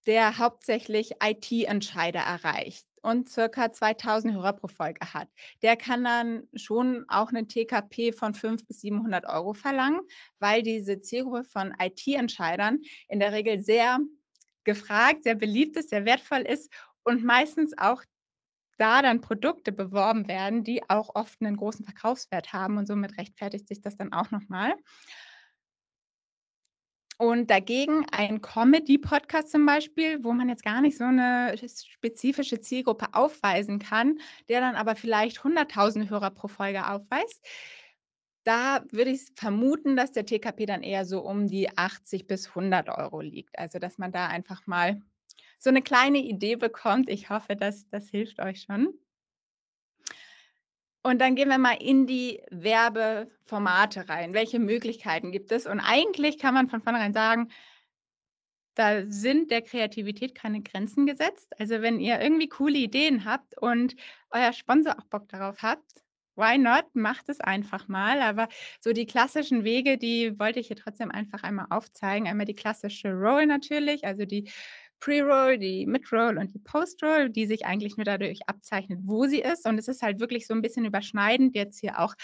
der 0.08 0.38
hauptsächlich 0.38 1.12
IT-Entscheider 1.22 2.22
erreicht 2.22 2.91
und 3.02 3.30
circa 3.30 3.72
2000 3.72 4.34
Hörer 4.34 4.54
pro 4.54 4.68
Folge 4.68 5.14
hat. 5.14 5.28
Der 5.62 5.76
kann 5.76 6.04
dann 6.04 6.48
schon 6.56 7.06
auch 7.08 7.30
einen 7.30 7.48
TKP 7.48 8.12
von 8.14 8.34
500 8.34 8.68
bis 8.68 8.82
700 8.82 9.26
Euro 9.26 9.54
verlangen, 9.54 10.02
weil 10.40 10.64
diese 10.64 11.02
Zielgruppe 11.02 11.44
von 11.44 11.74
IT-Entscheidern 11.80 12.80
in 13.08 13.20
der 13.20 13.32
Regel 13.32 13.60
sehr 13.60 14.00
gefragt, 14.64 15.24
sehr 15.24 15.36
beliebt 15.36 15.78
ist, 15.78 15.90
sehr 15.90 16.06
wertvoll 16.06 16.42
ist 16.42 16.72
und 17.04 17.24
meistens 17.24 17.78
auch 17.78 18.04
da 18.78 19.02
dann 19.02 19.22
Produkte 19.22 19.72
beworben 19.72 20.28
werden, 20.28 20.64
die 20.64 20.88
auch 20.90 21.14
oft 21.16 21.40
einen 21.42 21.56
großen 21.58 21.86
Verkaufswert 21.86 22.52
haben 22.52 22.78
und 22.78 22.88
somit 22.88 23.18
rechtfertigt 23.18 23.68
sich 23.68 23.82
das 23.82 23.96
dann 23.96 24.12
auch 24.12 24.32
nochmal. 24.32 24.74
Und 27.22 27.52
dagegen 27.52 28.04
ein 28.12 28.42
Comedy-Podcast 28.42 29.52
zum 29.52 29.64
Beispiel, 29.64 30.24
wo 30.24 30.34
man 30.34 30.50
jetzt 30.50 30.64
gar 30.64 30.82
nicht 30.82 30.98
so 30.98 31.04
eine 31.04 31.54
spezifische 31.56 32.62
Zielgruppe 32.62 33.14
aufweisen 33.14 33.78
kann, 33.78 34.18
der 34.50 34.60
dann 34.60 34.74
aber 34.74 34.96
vielleicht 34.96 35.38
100.000 35.42 36.10
Hörer 36.10 36.32
pro 36.32 36.48
Folge 36.48 36.90
aufweist. 36.90 37.46
Da 38.44 38.84
würde 38.90 39.12
ich 39.12 39.28
vermuten, 39.36 39.96
dass 39.96 40.12
der 40.14 40.26
TKP 40.26 40.66
dann 40.66 40.82
eher 40.82 41.06
so 41.06 41.22
um 41.22 41.46
die 41.46 41.70
80 41.78 42.26
bis 42.26 42.48
100 42.48 42.90
Euro 42.90 43.22
liegt. 43.22 43.56
Also, 43.56 43.78
dass 43.78 44.00
man 44.00 44.12
da 44.12 44.26
einfach 44.26 44.66
mal 44.66 45.00
so 45.60 45.70
eine 45.70 45.84
kleine 45.84 46.18
Idee 46.18 46.56
bekommt. 46.56 47.08
Ich 47.08 47.30
hoffe, 47.30 47.56
dass 47.56 47.88
das 47.90 48.10
hilft 48.10 48.40
euch 48.40 48.64
schon. 48.64 48.96
Und 51.04 51.20
dann 51.20 51.36
gehen 51.36 51.50
wir 51.50 51.58
mal 51.58 51.78
in 51.80 52.06
die 52.06 52.42
Werbeformate 52.52 54.08
rein. 54.08 54.34
Welche 54.34 54.60
Möglichkeiten 54.60 55.32
gibt 55.32 55.52
es? 55.52 55.66
Und 55.66 55.80
eigentlich 55.80 56.38
kann 56.38 56.54
man 56.54 56.70
von 56.70 56.82
vornherein 56.82 57.14
sagen, 57.14 57.50
da 58.76 59.04
sind 59.08 59.52
der 59.52 59.62
Kreativität 59.62 60.36
keine 60.36 60.62
Grenzen 60.62 61.06
gesetzt. 61.06 61.54
Also 61.60 61.82
wenn 61.82 62.00
ihr 62.00 62.22
irgendwie 62.22 62.48
coole 62.50 62.78
Ideen 62.78 63.26
habt 63.26 63.58
und 63.58 63.96
euer 64.30 64.54
Sponsor 64.54 64.98
auch 64.98 65.06
Bock 65.06 65.28
darauf 65.28 65.62
habt, 65.62 66.04
why 66.36 66.58
not? 66.58 66.86
Macht 66.94 67.30
es 67.30 67.40
einfach 67.42 67.88
mal. 67.88 68.22
Aber 68.22 68.48
so 68.80 68.94
die 68.94 69.06
klassischen 69.06 69.64
Wege, 69.64 69.98
die 69.98 70.40
wollte 70.40 70.60
ich 70.60 70.68
hier 70.68 70.78
trotzdem 70.78 71.12
einfach 71.12 71.44
einmal 71.44 71.68
aufzeigen. 71.70 72.28
Einmal 72.28 72.46
die 72.46 72.56
klassische 72.56 73.12
Roll 73.12 73.46
natürlich, 73.46 74.06
also 74.06 74.26
die 74.26 74.50
Pre-Roll, 75.02 75.58
die 75.58 75.86
Mid-Roll 75.86 76.38
und 76.38 76.54
die 76.54 76.60
Post-Roll, 76.60 77.30
die 77.30 77.46
sich 77.46 77.66
eigentlich 77.66 77.98
nur 77.98 78.06
dadurch 78.06 78.40
abzeichnet, 78.48 79.00
wo 79.04 79.26
sie 79.26 79.42
ist. 79.42 79.68
Und 79.68 79.78
es 79.78 79.90
ist 79.90 80.02
halt 80.02 80.22
wirklich 80.22 80.48
so 80.48 80.54
ein 80.54 80.62
bisschen 80.62 80.86
überschneidend 80.86 81.56
jetzt 81.56 81.80
hier 81.80 82.00
auch 82.00 82.16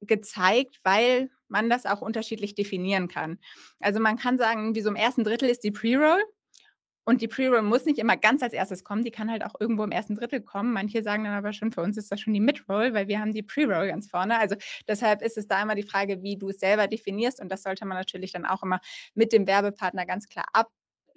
gezeigt, 0.00 0.80
weil 0.82 1.30
man 1.48 1.70
das 1.70 1.86
auch 1.86 2.00
unterschiedlich 2.00 2.54
definieren 2.54 3.08
kann. 3.08 3.38
Also 3.80 4.00
man 4.00 4.16
kann 4.16 4.38
sagen, 4.38 4.74
wie 4.74 4.80
so 4.80 4.90
im 4.90 4.96
ersten 4.96 5.24
Drittel 5.24 5.48
ist 5.48 5.64
die 5.64 5.70
Pre-Roll 5.70 6.22
und 7.04 7.22
die 7.22 7.28
Pre-Roll 7.28 7.62
muss 7.62 7.86
nicht 7.86 7.98
immer 7.98 8.16
ganz 8.16 8.42
als 8.42 8.52
erstes 8.52 8.84
kommen, 8.84 9.02
die 9.02 9.10
kann 9.10 9.30
halt 9.30 9.44
auch 9.44 9.54
irgendwo 9.58 9.82
im 9.82 9.92
ersten 9.92 10.14
Drittel 10.14 10.40
kommen. 10.42 10.72
Manche 10.72 11.02
sagen 11.02 11.24
dann 11.24 11.32
aber 11.32 11.52
schon, 11.52 11.72
für 11.72 11.80
uns 11.80 11.96
ist 11.96 12.12
das 12.12 12.20
schon 12.20 12.34
die 12.34 12.40
Mid-Roll, 12.40 12.94
weil 12.94 13.08
wir 13.08 13.18
haben 13.20 13.32
die 13.32 13.42
Pre-Roll 13.42 13.88
ganz 13.88 14.08
vorne. 14.10 14.38
Also 14.38 14.56
deshalb 14.86 15.22
ist 15.22 15.38
es 15.38 15.46
da 15.46 15.62
immer 15.62 15.74
die 15.74 15.84
Frage, 15.84 16.22
wie 16.22 16.36
du 16.36 16.50
es 16.50 16.60
selber 16.60 16.86
definierst 16.86 17.40
und 17.40 17.50
das 17.50 17.62
sollte 17.62 17.86
man 17.86 17.96
natürlich 17.96 18.32
dann 18.32 18.46
auch 18.46 18.62
immer 18.62 18.80
mit 19.14 19.32
dem 19.32 19.46
Werbepartner 19.46 20.06
ganz 20.06 20.28
klar 20.28 20.46
ab 20.52 20.70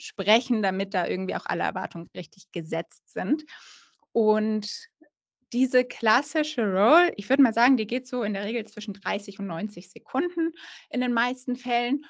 sprechen, 0.05 0.61
damit 0.61 0.93
da 0.93 1.07
irgendwie 1.07 1.35
auch 1.35 1.45
alle 1.45 1.63
Erwartungen 1.63 2.09
richtig 2.15 2.51
gesetzt 2.51 3.09
sind. 3.09 3.43
Und 4.11 4.69
diese 5.53 5.83
klassische 5.83 6.63
Roll, 6.63 7.11
ich 7.17 7.29
würde 7.29 7.43
mal 7.43 7.53
sagen, 7.53 7.77
die 7.77 7.87
geht 7.87 8.07
so 8.07 8.23
in 8.23 8.33
der 8.33 8.45
Regel 8.45 8.65
zwischen 8.65 8.93
30 8.93 9.39
und 9.39 9.47
90 9.47 9.89
Sekunden 9.91 10.53
in 10.89 11.01
den 11.01 11.13
meisten 11.13 11.55
Fällen. 11.55 12.05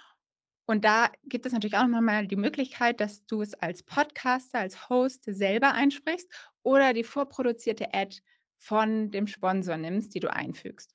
Und 0.65 0.85
da 0.85 1.11
gibt 1.23 1.45
es 1.45 1.53
natürlich 1.53 1.77
auch 1.77 1.87
nochmal 1.87 2.27
die 2.27 2.35
Möglichkeit, 2.35 3.01
dass 3.01 3.25
du 3.25 3.41
es 3.41 3.53
als 3.55 3.83
Podcaster, 3.83 4.59
als 4.59 4.89
Host 4.89 5.23
selber 5.25 5.73
einsprichst 5.73 6.31
oder 6.63 6.93
die 6.93 7.03
vorproduzierte 7.03 7.93
Ad 7.93 8.17
von 8.57 9.09
dem 9.09 9.27
Sponsor 9.27 9.75
nimmst, 9.77 10.13
die 10.13 10.19
du 10.19 10.31
einfügst. 10.31 10.93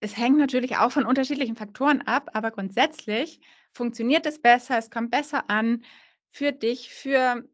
Es 0.00 0.16
hängt 0.16 0.36
natürlich 0.36 0.76
auch 0.78 0.90
von 0.90 1.06
unterschiedlichen 1.06 1.54
Faktoren 1.54 2.02
ab, 2.02 2.30
aber 2.34 2.50
grundsätzlich 2.50 3.40
funktioniert 3.72 4.26
es 4.26 4.40
besser, 4.40 4.78
es 4.78 4.90
kommt 4.90 5.10
besser 5.10 5.48
an 5.50 5.84
für 6.30 6.52
dich, 6.52 6.90
für 6.90 7.44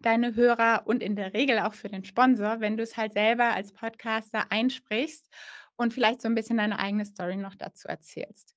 deine 0.00 0.34
Hörer 0.34 0.82
und 0.86 1.02
in 1.02 1.16
der 1.16 1.34
Regel 1.34 1.58
auch 1.60 1.74
für 1.74 1.88
den 1.88 2.04
Sponsor, 2.04 2.60
wenn 2.60 2.76
du 2.76 2.82
es 2.82 2.96
halt 2.96 3.14
selber 3.14 3.54
als 3.54 3.72
Podcaster 3.72 4.50
einsprichst 4.50 5.28
und 5.76 5.94
vielleicht 5.94 6.22
so 6.22 6.28
ein 6.28 6.34
bisschen 6.34 6.58
deine 6.58 6.78
eigene 6.78 7.04
Story 7.04 7.36
noch 7.36 7.54
dazu 7.54 7.88
erzählst. 7.88 8.54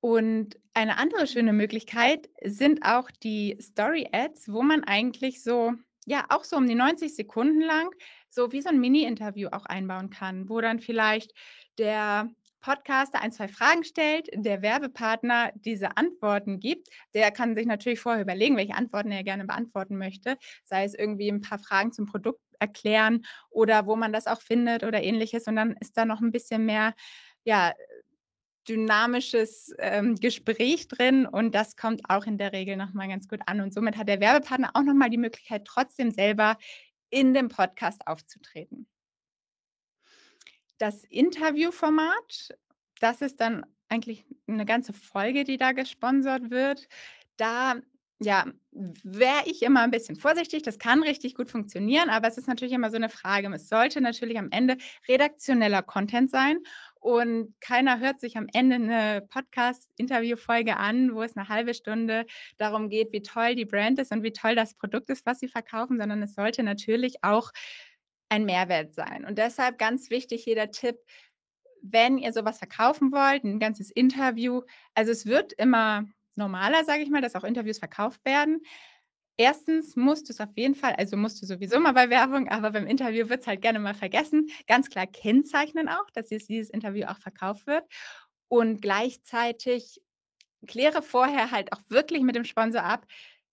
Und 0.00 0.58
eine 0.74 0.98
andere 0.98 1.26
schöne 1.26 1.52
Möglichkeit 1.52 2.28
sind 2.42 2.84
auch 2.84 3.10
die 3.10 3.56
Story-Ads, 3.60 4.52
wo 4.52 4.62
man 4.62 4.84
eigentlich 4.84 5.42
so, 5.42 5.72
ja, 6.04 6.26
auch 6.28 6.44
so 6.44 6.56
um 6.56 6.68
die 6.68 6.74
90 6.74 7.14
Sekunden 7.14 7.60
lang 7.60 7.90
so 8.28 8.52
wie 8.52 8.60
so 8.60 8.68
ein 8.68 8.78
Mini-Interview 8.78 9.48
auch 9.50 9.64
einbauen 9.64 10.10
kann, 10.10 10.48
wo 10.48 10.60
dann 10.60 10.78
vielleicht 10.78 11.32
der 11.78 12.28
Podcaster 12.66 13.22
ein, 13.22 13.30
zwei 13.30 13.46
Fragen 13.46 13.84
stellt, 13.84 14.28
der 14.34 14.60
Werbepartner 14.60 15.52
diese 15.54 15.96
Antworten 15.96 16.58
gibt. 16.58 16.88
Der 17.14 17.30
kann 17.30 17.54
sich 17.54 17.64
natürlich 17.64 18.00
vorher 18.00 18.20
überlegen, 18.20 18.56
welche 18.56 18.74
Antworten 18.74 19.12
er 19.12 19.22
gerne 19.22 19.44
beantworten 19.44 19.96
möchte, 19.96 20.36
sei 20.64 20.82
es 20.82 20.92
irgendwie 20.94 21.28
ein 21.28 21.42
paar 21.42 21.60
Fragen 21.60 21.92
zum 21.92 22.06
Produkt 22.06 22.40
erklären 22.58 23.24
oder 23.50 23.86
wo 23.86 23.94
man 23.94 24.12
das 24.12 24.26
auch 24.26 24.42
findet 24.42 24.82
oder 24.82 25.00
ähnliches. 25.00 25.46
Und 25.46 25.54
dann 25.54 25.76
ist 25.80 25.96
da 25.96 26.04
noch 26.04 26.20
ein 26.20 26.32
bisschen 26.32 26.66
mehr, 26.66 26.94
ja, 27.44 27.72
dynamisches 28.68 29.72
ähm, 29.78 30.16
Gespräch 30.16 30.88
drin 30.88 31.24
und 31.24 31.54
das 31.54 31.76
kommt 31.76 32.02
auch 32.08 32.26
in 32.26 32.36
der 32.36 32.52
Regel 32.52 32.76
nochmal 32.76 33.06
ganz 33.06 33.28
gut 33.28 33.42
an. 33.46 33.60
Und 33.60 33.74
somit 33.74 33.96
hat 33.96 34.08
der 34.08 34.18
Werbepartner 34.18 34.70
auch 34.74 34.82
nochmal 34.82 35.10
die 35.10 35.18
Möglichkeit, 35.18 35.66
trotzdem 35.66 36.10
selber 36.10 36.58
in 37.10 37.32
dem 37.32 37.46
Podcast 37.46 38.04
aufzutreten. 38.08 38.88
Das 40.78 41.04
Interviewformat, 41.04 42.54
das 43.00 43.22
ist 43.22 43.40
dann 43.40 43.64
eigentlich 43.88 44.26
eine 44.46 44.66
ganze 44.66 44.92
Folge, 44.92 45.44
die 45.44 45.56
da 45.56 45.72
gesponsert 45.72 46.50
wird. 46.50 46.88
Da 47.36 47.76
ja, 48.18 48.46
wäre 48.72 49.42
ich 49.44 49.62
immer 49.62 49.82
ein 49.82 49.90
bisschen 49.90 50.16
vorsichtig. 50.16 50.62
Das 50.62 50.78
kann 50.78 51.02
richtig 51.02 51.34
gut 51.34 51.50
funktionieren, 51.50 52.08
aber 52.08 52.28
es 52.28 52.38
ist 52.38 52.48
natürlich 52.48 52.72
immer 52.72 52.90
so 52.90 52.96
eine 52.96 53.10
Frage. 53.10 53.52
Es 53.54 53.68
sollte 53.68 54.00
natürlich 54.00 54.38
am 54.38 54.48
Ende 54.50 54.78
redaktioneller 55.06 55.82
Content 55.82 56.30
sein 56.30 56.58
und 56.98 57.54
keiner 57.60 58.00
hört 58.00 58.20
sich 58.20 58.38
am 58.38 58.46
Ende 58.54 58.76
eine 58.76 59.20
Podcast-Interview-Folge 59.28 60.78
an, 60.78 61.14
wo 61.14 61.22
es 61.22 61.36
eine 61.36 61.48
halbe 61.48 61.74
Stunde 61.74 62.24
darum 62.56 62.88
geht, 62.88 63.12
wie 63.12 63.22
toll 63.22 63.54
die 63.54 63.66
Brand 63.66 63.98
ist 63.98 64.12
und 64.12 64.22
wie 64.22 64.32
toll 64.32 64.54
das 64.54 64.74
Produkt 64.74 65.10
ist, 65.10 65.26
was 65.26 65.38
sie 65.38 65.48
verkaufen, 65.48 65.98
sondern 65.98 66.22
es 66.22 66.34
sollte 66.34 66.62
natürlich 66.62 67.22
auch 67.22 67.50
ein 68.28 68.44
Mehrwert 68.44 68.94
sein. 68.94 69.24
Und 69.24 69.38
deshalb 69.38 69.78
ganz 69.78 70.10
wichtig, 70.10 70.46
jeder 70.46 70.70
Tipp, 70.70 70.96
wenn 71.82 72.18
ihr 72.18 72.32
sowas 72.32 72.58
verkaufen 72.58 73.12
wollt, 73.12 73.44
ein 73.44 73.60
ganzes 73.60 73.90
Interview, 73.90 74.62
also 74.94 75.12
es 75.12 75.26
wird 75.26 75.52
immer 75.52 76.04
normaler, 76.34 76.84
sage 76.84 77.02
ich 77.02 77.10
mal, 77.10 77.22
dass 77.22 77.34
auch 77.34 77.44
Interviews 77.44 77.78
verkauft 77.78 78.24
werden. 78.24 78.60
Erstens 79.38 79.96
musst 79.96 80.28
du 80.28 80.32
es 80.32 80.40
auf 80.40 80.56
jeden 80.56 80.74
Fall, 80.74 80.94
also 80.94 81.16
musst 81.16 81.42
du 81.42 81.46
sowieso 81.46 81.78
mal 81.78 81.92
bei 81.92 82.08
Werbung, 82.08 82.48
aber 82.48 82.70
beim 82.70 82.86
Interview 82.86 83.28
wird 83.28 83.42
es 83.42 83.46
halt 83.46 83.60
gerne 83.60 83.78
mal 83.78 83.94
vergessen, 83.94 84.48
ganz 84.66 84.88
klar 84.88 85.06
kennzeichnen 85.06 85.88
auch, 85.88 86.10
dass 86.14 86.28
dieses 86.28 86.70
Interview 86.70 87.06
auch 87.06 87.18
verkauft 87.18 87.66
wird. 87.66 87.84
Und 88.48 88.80
gleichzeitig 88.80 90.00
kläre 90.66 91.02
vorher 91.02 91.50
halt 91.50 91.72
auch 91.72 91.82
wirklich 91.88 92.22
mit 92.22 92.34
dem 92.34 92.44
Sponsor 92.44 92.82
ab, 92.82 93.06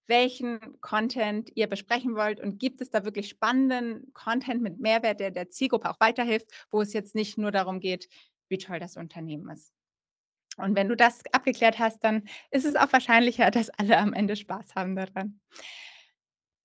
welchen 0.07 0.60
Content 0.81 1.51
ihr 1.55 1.67
besprechen 1.67 2.15
wollt 2.15 2.39
und 2.39 2.60
gibt 2.60 2.81
es 2.81 2.89
da 2.89 3.05
wirklich 3.05 3.29
spannenden 3.29 4.12
Content 4.13 4.62
mit 4.62 4.79
Mehrwert, 4.79 5.19
der 5.19 5.31
der 5.31 5.50
Zielgruppe 5.50 5.89
auch 5.89 6.00
weiterhilft, 6.00 6.48
wo 6.72 6.81
es 6.81 6.93
jetzt 6.93 7.15
nicht 7.15 7.38
nur 7.38 7.51
darum 7.51 7.79
geht, 7.79 8.10
wie 8.50 8.57
toll 8.57 8.79
das 8.79 8.98
Unternehmen 8.98 9.50
ist. 9.50 9.74
Und 10.57 10.75
wenn 10.75 10.89
du 10.89 10.95
das 10.95 11.22
abgeklärt 11.31 11.79
hast, 11.79 12.03
dann 12.03 12.24
ist 12.51 12.65
es 12.65 12.75
auch 12.75 12.91
wahrscheinlicher, 12.93 13.50
dass 13.50 13.69
alle 13.72 13.98
am 13.98 14.13
Ende 14.13 14.36
Spaß 14.36 14.75
haben 14.75 14.95
daran. 14.95 15.39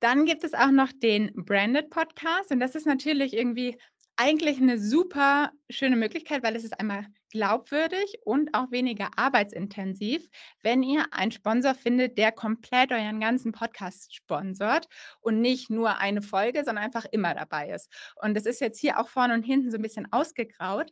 Dann 0.00 0.26
gibt 0.26 0.44
es 0.44 0.54
auch 0.54 0.70
noch 0.70 0.92
den 0.92 1.32
Branded 1.34 1.90
Podcast 1.90 2.50
und 2.52 2.60
das 2.60 2.74
ist 2.74 2.86
natürlich 2.86 3.34
irgendwie 3.34 3.78
eigentlich 4.18 4.60
eine 4.60 4.78
super 4.78 5.52
schöne 5.70 5.94
Möglichkeit, 5.94 6.42
weil 6.42 6.56
es 6.56 6.64
ist 6.64 6.78
einmal 6.78 7.06
glaubwürdig 7.30 8.18
und 8.24 8.52
auch 8.52 8.72
weniger 8.72 9.10
arbeitsintensiv, 9.16 10.28
wenn 10.62 10.82
ihr 10.82 11.06
einen 11.12 11.30
Sponsor 11.30 11.74
findet, 11.74 12.18
der 12.18 12.32
komplett 12.32 12.90
euren 12.90 13.20
ganzen 13.20 13.52
Podcast 13.52 14.14
sponsort 14.16 14.88
und 15.20 15.40
nicht 15.40 15.70
nur 15.70 15.98
eine 15.98 16.20
Folge, 16.20 16.64
sondern 16.64 16.84
einfach 16.84 17.04
immer 17.12 17.34
dabei 17.34 17.70
ist. 17.70 17.92
Und 18.16 18.34
das 18.34 18.44
ist 18.44 18.60
jetzt 18.60 18.80
hier 18.80 18.98
auch 18.98 19.08
vorne 19.08 19.34
und 19.34 19.44
hinten 19.44 19.70
so 19.70 19.78
ein 19.78 19.82
bisschen 19.82 20.12
ausgegraut. 20.12 20.90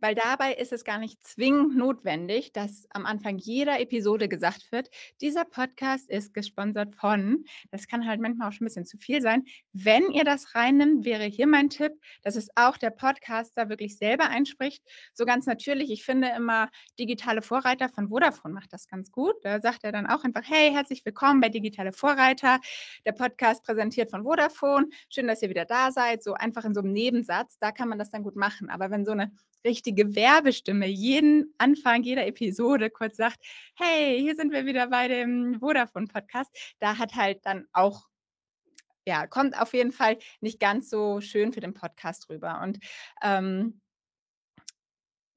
Weil 0.00 0.14
dabei 0.14 0.54
ist 0.54 0.72
es 0.72 0.84
gar 0.84 0.98
nicht 0.98 1.24
zwingend 1.26 1.76
notwendig, 1.76 2.52
dass 2.52 2.86
am 2.90 3.06
Anfang 3.06 3.38
jeder 3.38 3.80
Episode 3.80 4.28
gesagt 4.28 4.70
wird, 4.72 4.90
dieser 5.20 5.44
Podcast 5.44 6.10
ist 6.10 6.34
gesponsert 6.34 6.94
von. 6.94 7.44
Das 7.70 7.88
kann 7.88 8.06
halt 8.06 8.20
manchmal 8.20 8.48
auch 8.48 8.52
schon 8.52 8.64
ein 8.64 8.68
bisschen 8.68 8.84
zu 8.84 8.98
viel 8.98 9.22
sein. 9.22 9.44
Wenn 9.72 10.10
ihr 10.10 10.24
das 10.24 10.54
reinnimmt, 10.54 11.04
wäre 11.04 11.24
hier 11.24 11.46
mein 11.46 11.70
Tipp, 11.70 11.92
dass 12.22 12.36
es 12.36 12.48
auch 12.56 12.76
der 12.76 12.90
Podcaster 12.90 13.68
wirklich 13.68 13.96
selber 13.96 14.28
einspricht. 14.28 14.82
So 15.14 15.24
ganz 15.24 15.46
natürlich, 15.46 15.90
ich 15.90 16.04
finde 16.04 16.28
immer, 16.36 16.68
digitale 16.98 17.42
Vorreiter 17.42 17.88
von 17.88 18.08
Vodafone 18.08 18.54
macht 18.54 18.72
das 18.72 18.88
ganz 18.88 19.10
gut. 19.10 19.34
Da 19.42 19.60
sagt 19.60 19.84
er 19.84 19.92
dann 19.92 20.06
auch 20.06 20.24
einfach, 20.24 20.42
hey, 20.44 20.70
herzlich 20.72 21.04
willkommen 21.04 21.40
bei 21.40 21.48
Digitale 21.48 21.92
Vorreiter. 21.92 22.60
Der 23.04 23.12
Podcast 23.12 23.64
präsentiert 23.64 24.10
von 24.10 24.24
Vodafone. 24.24 24.86
Schön, 25.08 25.26
dass 25.26 25.42
ihr 25.42 25.48
wieder 25.48 25.64
da 25.64 25.90
seid. 25.90 26.22
So 26.22 26.34
einfach 26.34 26.64
in 26.64 26.74
so 26.74 26.80
einem 26.80 26.92
Nebensatz, 26.92 27.58
da 27.58 27.72
kann 27.72 27.88
man 27.88 27.98
das 27.98 28.10
dann 28.10 28.22
gut 28.22 28.36
machen. 28.36 28.68
Aber 28.70 28.90
wenn 28.90 29.04
so 29.04 29.12
eine 29.12 29.32
richtige 29.66 30.14
Werbestimme 30.14 30.86
jeden 30.86 31.54
Anfang 31.58 32.02
jeder 32.02 32.26
Episode 32.26 32.88
kurz 32.88 33.16
sagt, 33.16 33.38
hey, 33.74 34.18
hier 34.18 34.34
sind 34.34 34.52
wir 34.52 34.64
wieder 34.64 34.86
bei 34.86 35.08
dem 35.08 35.58
Vodafone-Podcast, 35.60 36.50
da 36.78 36.96
hat 36.96 37.14
halt 37.14 37.44
dann 37.44 37.66
auch 37.72 38.08
ja, 39.08 39.26
kommt 39.28 39.56
auf 39.60 39.72
jeden 39.72 39.92
Fall 39.92 40.18
nicht 40.40 40.58
ganz 40.58 40.90
so 40.90 41.20
schön 41.20 41.52
für 41.52 41.60
den 41.60 41.74
Podcast 41.74 42.28
rüber. 42.28 42.60
Und 42.62 42.80
ähm, 43.22 43.80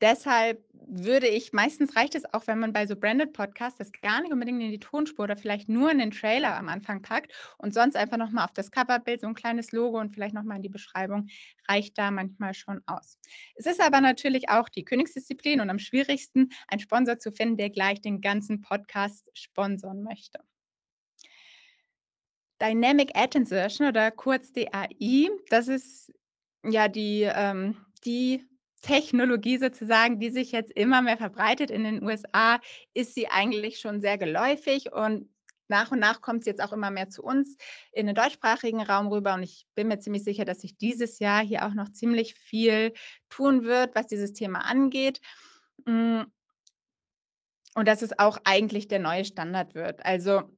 deshalb 0.01 0.63
würde 0.91 1.27
ich, 1.27 1.53
meistens 1.53 1.95
reicht 1.95 2.15
es 2.15 2.25
auch, 2.33 2.47
wenn 2.47 2.59
man 2.59 2.73
bei 2.73 2.87
so 2.87 2.95
Branded 2.95 3.33
Podcasts 3.33 3.77
das 3.77 3.91
gar 3.91 4.21
nicht 4.21 4.31
unbedingt 4.31 4.61
in 4.61 4.71
die 4.71 4.79
Tonspur 4.79 5.25
oder 5.25 5.37
vielleicht 5.37 5.69
nur 5.69 5.91
in 5.91 5.99
den 5.99 6.11
Trailer 6.11 6.57
am 6.57 6.67
Anfang 6.67 7.01
packt 7.01 7.31
und 7.57 7.73
sonst 7.73 7.95
einfach 7.95 8.17
nochmal 8.17 8.45
auf 8.45 8.53
das 8.53 8.71
Coverbild 8.71 9.21
so 9.21 9.27
ein 9.27 9.35
kleines 9.35 9.71
Logo 9.71 9.99
und 9.99 10.11
vielleicht 10.11 10.33
nochmal 10.33 10.57
in 10.57 10.63
die 10.63 10.69
Beschreibung, 10.69 11.27
reicht 11.67 11.97
da 11.97 12.09
manchmal 12.09 12.53
schon 12.55 12.81
aus. 12.87 13.19
Es 13.55 13.67
ist 13.67 13.81
aber 13.81 14.01
natürlich 14.01 14.49
auch 14.49 14.67
die 14.69 14.83
Königsdisziplin 14.83 15.61
und 15.61 15.69
am 15.69 15.79
schwierigsten, 15.79 16.49
einen 16.67 16.79
Sponsor 16.79 17.19
zu 17.19 17.31
finden, 17.31 17.57
der 17.57 17.69
gleich 17.69 18.01
den 18.01 18.21
ganzen 18.21 18.61
Podcast 18.61 19.29
sponsern 19.33 20.01
möchte. 20.01 20.39
Dynamic 22.61 23.11
Ad 23.15 23.37
Insertion 23.37 23.87
oder 23.87 24.11
kurz 24.11 24.51
DAI, 24.51 25.29
das 25.49 25.67
ist 25.67 26.11
ja 26.63 26.87
die, 26.87 27.21
ähm, 27.23 27.77
die 28.05 28.48
Technologie 28.81 29.57
sozusagen, 29.57 30.19
die 30.19 30.29
sich 30.29 30.51
jetzt 30.51 30.71
immer 30.71 31.01
mehr 31.01 31.17
verbreitet 31.17 31.71
in 31.71 31.83
den 31.83 32.03
USA, 32.03 32.59
ist 32.93 33.15
sie 33.15 33.27
eigentlich 33.27 33.79
schon 33.79 34.01
sehr 34.01 34.17
geläufig 34.17 34.91
und 34.91 35.29
nach 35.69 35.91
und 35.91 35.99
nach 35.99 36.21
kommt 36.21 36.41
es 36.41 36.45
jetzt 36.47 36.61
auch 36.61 36.73
immer 36.73 36.89
mehr 36.91 37.09
zu 37.09 37.23
uns 37.23 37.55
in 37.91 38.07
den 38.07 38.15
deutschsprachigen 38.15 38.81
Raum 38.81 39.07
rüber. 39.07 39.35
Und 39.35 39.43
ich 39.43 39.67
bin 39.75 39.87
mir 39.87 39.99
ziemlich 39.99 40.23
sicher, 40.23 40.43
dass 40.43 40.61
sich 40.61 40.77
dieses 40.77 41.19
Jahr 41.19 41.43
hier 41.43 41.65
auch 41.65 41.73
noch 41.73 41.91
ziemlich 41.91 42.33
viel 42.33 42.93
tun 43.29 43.63
wird, 43.63 43.95
was 43.95 44.07
dieses 44.07 44.33
Thema 44.33 44.65
angeht. 44.65 45.21
Mm. 45.85 46.21
Und 47.75 47.87
dass 47.87 48.01
es 48.01 48.17
auch 48.17 48.39
eigentlich 48.45 48.87
der 48.87 48.97
neue 48.97 49.23
Standard 49.23 49.75
wird. 49.75 50.03
Also 50.03 50.49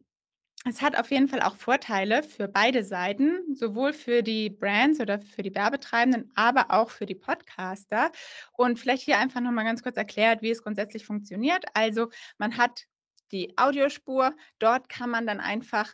es 0.66 0.82
hat 0.82 0.98
auf 0.98 1.10
jeden 1.10 1.28
Fall 1.28 1.42
auch 1.42 1.56
Vorteile 1.56 2.22
für 2.22 2.48
beide 2.48 2.84
Seiten, 2.84 3.56
sowohl 3.56 3.94
für 3.94 4.22
die 4.22 4.50
Brands 4.50 5.00
oder 5.00 5.20
für 5.20 5.42
die 5.42 5.56
Werbetreibenden, 5.56 6.32
aber 6.36 6.70
auch 6.70 6.92
für 6.92 7.08
die 7.08 7.16
Podcaster. 7.16 8.12
Und 8.54 8.80
vielleicht 8.80 9.04
hier 9.04 9.18
einfach 9.18 9.42
nochmal 9.42 9.66
ganz 9.66 9.82
kurz 9.82 9.98
erklärt, 9.98 10.42
wie 10.44 10.52
es 10.52 10.62
grundsätzlich 10.62 11.06
funktioniert. 11.06 11.66
Also 11.74 12.10
man 12.38 12.58
hat 12.58 12.86
die 13.32 13.58
Audiospur, 13.58 14.36
dort 14.60 14.88
kann 14.88 15.10
man 15.10 15.26
dann 15.26 15.40
einfach 15.40 15.94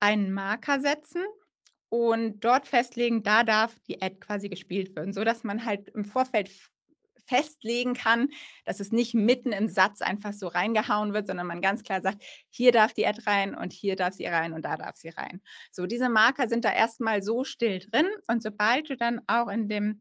einen 0.00 0.32
Marker 0.32 0.80
setzen 0.80 1.24
und 1.88 2.40
dort 2.40 2.68
festlegen, 2.68 3.22
da 3.24 3.42
darf 3.42 3.78
die 3.88 4.00
Ad 4.00 4.16
quasi 4.20 4.48
gespielt 4.48 4.94
werden, 4.94 5.12
sodass 5.12 5.42
man 5.42 5.64
halt 5.64 5.88
im 5.88 6.04
Vorfeld 6.04 6.50
festlegen 7.28 7.94
kann, 7.94 8.28
dass 8.64 8.80
es 8.80 8.90
nicht 8.92 9.14
mitten 9.14 9.52
im 9.52 9.68
Satz 9.68 10.00
einfach 10.00 10.32
so 10.32 10.48
reingehauen 10.48 11.12
wird, 11.12 11.26
sondern 11.26 11.46
man 11.46 11.60
ganz 11.60 11.82
klar 11.82 12.00
sagt, 12.00 12.22
hier 12.50 12.72
darf 12.72 12.92
die 12.92 13.06
Ad 13.06 13.20
rein 13.26 13.54
und 13.54 13.72
hier 13.72 13.96
darf 13.96 14.14
sie 14.14 14.26
rein 14.26 14.52
und 14.52 14.64
da 14.64 14.76
darf 14.76 14.96
sie 14.96 15.10
rein. 15.10 15.40
So, 15.70 15.86
diese 15.86 16.08
Marker 16.08 16.48
sind 16.48 16.64
da 16.64 16.72
erstmal 16.72 17.22
so 17.22 17.44
still 17.44 17.78
drin 17.78 18.08
und 18.26 18.42
sobald 18.42 18.90
du 18.90 18.96
dann 18.96 19.20
auch 19.26 19.48
in 19.48 19.68
dem 19.68 20.00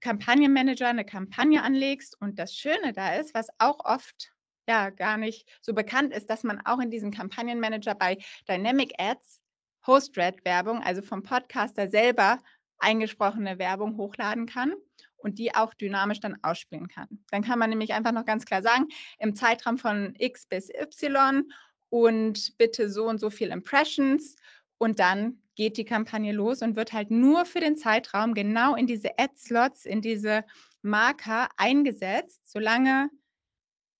Kampagnenmanager 0.00 0.88
eine 0.88 1.04
Kampagne 1.04 1.62
anlegst 1.62 2.16
und 2.20 2.38
das 2.38 2.54
Schöne 2.54 2.92
da 2.92 3.14
ist, 3.16 3.34
was 3.34 3.48
auch 3.58 3.84
oft 3.84 4.30
ja 4.68 4.90
gar 4.90 5.16
nicht 5.16 5.48
so 5.60 5.74
bekannt 5.74 6.12
ist, 6.12 6.30
dass 6.30 6.44
man 6.44 6.60
auch 6.64 6.78
in 6.78 6.90
diesem 6.90 7.10
Kampagnenmanager 7.10 7.94
bei 7.94 8.18
Dynamic 8.48 8.94
Ads 8.98 9.40
Host-Read-Werbung, 9.86 10.82
also 10.82 11.02
vom 11.02 11.22
Podcaster 11.22 11.88
selber 11.88 12.38
eingesprochene 12.78 13.58
Werbung 13.58 13.96
hochladen 13.96 14.46
kann 14.46 14.74
und 15.18 15.38
die 15.38 15.54
auch 15.54 15.74
dynamisch 15.74 16.20
dann 16.20 16.38
ausspielen 16.42 16.88
kann. 16.88 17.08
Dann 17.30 17.42
kann 17.42 17.58
man 17.58 17.70
nämlich 17.70 17.92
einfach 17.92 18.12
noch 18.12 18.24
ganz 18.24 18.44
klar 18.44 18.62
sagen, 18.62 18.88
im 19.18 19.34
Zeitraum 19.34 19.78
von 19.78 20.14
X 20.18 20.46
bis 20.46 20.70
Y 20.70 21.44
und 21.90 22.56
bitte 22.58 22.88
so 22.88 23.06
und 23.06 23.18
so 23.18 23.30
viel 23.30 23.48
Impressions 23.48 24.36
und 24.78 25.00
dann 25.00 25.42
geht 25.56 25.76
die 25.76 25.84
Kampagne 25.84 26.32
los 26.32 26.62
und 26.62 26.76
wird 26.76 26.92
halt 26.92 27.10
nur 27.10 27.44
für 27.44 27.60
den 27.60 27.76
Zeitraum 27.76 28.32
genau 28.32 28.76
in 28.76 28.86
diese 28.86 29.18
Ad-Slots, 29.18 29.86
in 29.86 30.00
diese 30.00 30.44
Marker 30.82 31.48
eingesetzt, 31.56 32.48
solange 32.48 33.10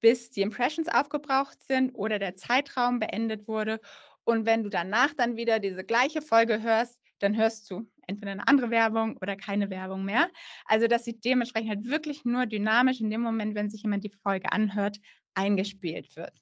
bis 0.01 0.31
die 0.31 0.43
Impressions 0.43 0.89
aufgebraucht 0.89 1.61
sind 1.65 1.93
oder 1.95 2.21
der 2.21 2.37
Zeitraum 2.37 3.01
beendet 3.01 3.49
wurde. 3.49 3.81
Und 4.23 4.47
wenn 4.47 4.63
du 4.63 4.69
danach 4.69 5.15
dann 5.15 5.37
wieder 5.37 5.59
diese 5.59 5.83
gleiche 5.83 6.23
Folge 6.23 6.63
hörst, 6.63 7.01
dann 7.19 7.37
hörst 7.37 7.69
du 7.71 7.91
entweder 8.09 8.33
eine 8.33 8.49
andere 8.49 8.71
Werbung 8.71 9.17
oder 9.19 9.37
keine 9.37 9.71
Werbung 9.71 10.05
mehr. 10.05 10.29
Also, 10.65 10.89
dass 10.89 11.05
sie 11.05 11.19
dementsprechend 11.21 11.71
halt 11.71 11.85
wirklich 11.87 12.25
nur 12.25 12.47
dynamisch 12.47 13.01
in 13.01 13.11
dem 13.11 13.21
Moment, 13.21 13.55
wenn 13.55 13.71
sich 13.71 13.83
jemand 13.83 14.05
die 14.05 14.11
Folge 14.23 14.53
anhört, 14.53 14.99
eingespielt 15.35 16.17
wird. 16.17 16.33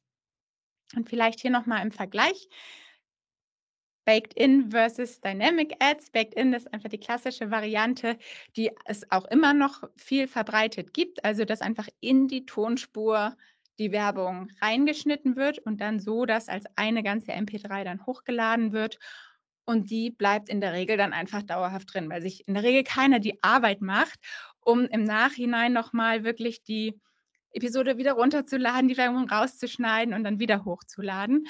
Und 0.95 1.09
vielleicht 1.09 1.41
hier 1.41 1.51
nochmal 1.51 1.83
im 1.83 1.93
Vergleich. 1.93 2.49
Baked 4.07 4.35
in 4.35 4.71
versus 4.71 5.21
Dynamic 5.21 5.75
Ads. 5.81 6.11
Baked 6.13 6.35
in 6.35 6.53
ist 6.53 6.73
einfach 6.73 6.89
die 6.89 7.01
klassische 7.01 7.51
Variante, 7.51 8.17
die 8.57 8.71
es 8.85 9.11
auch 9.11 9.25
immer 9.25 9.53
noch 9.53 9.83
viel 9.97 10.29
verbreitet 10.29 10.95
gibt. 10.95 11.25
Also, 11.25 11.45
dass 11.45 11.61
einfach 11.61 11.89
in 12.01 12.29
die 12.29 12.47
Tonspur 12.47 13.37
die 13.79 13.93
Werbung 13.93 14.49
reingeschnitten 14.63 15.37
wird 15.37 15.59
und 15.59 15.81
dann 15.81 16.01
so, 16.01 16.25
dass 16.25 16.49
als 16.49 16.65
eine 16.77 17.03
ganze 17.03 17.33
MP3 17.33 17.85
dann 17.85 18.07
hochgeladen 18.07 18.73
wird 18.73 18.99
und 19.67 19.91
die 19.91 20.11
bleibt 20.11 20.49
in 20.49 20.61
der 20.61 20.73
Regel 20.73 20.97
dann 20.97 21.13
einfach 21.13 21.43
dauerhaft 21.43 21.93
drin, 21.93 22.09
weil 22.09 22.23
sich 22.23 22.47
in 22.49 22.55
der 22.55 22.63
Regel 22.63 22.85
keiner 22.85 23.19
die 23.19 23.43
Arbeit 23.43 23.83
macht, 23.83 24.19
um 24.61 24.87
im 24.87 25.05
Nachhinein 25.05 25.73
nochmal 25.73 26.25
wirklich 26.25 26.63
die 26.63 26.99
Episode 27.53 27.99
wieder 27.99 28.13
runterzuladen, 28.13 28.89
die 28.89 28.97
Werbung 28.97 29.29
rauszuschneiden 29.29 30.15
und 30.15 30.25
dann 30.25 30.39
wieder 30.39 30.65
hochzuladen, 30.65 31.47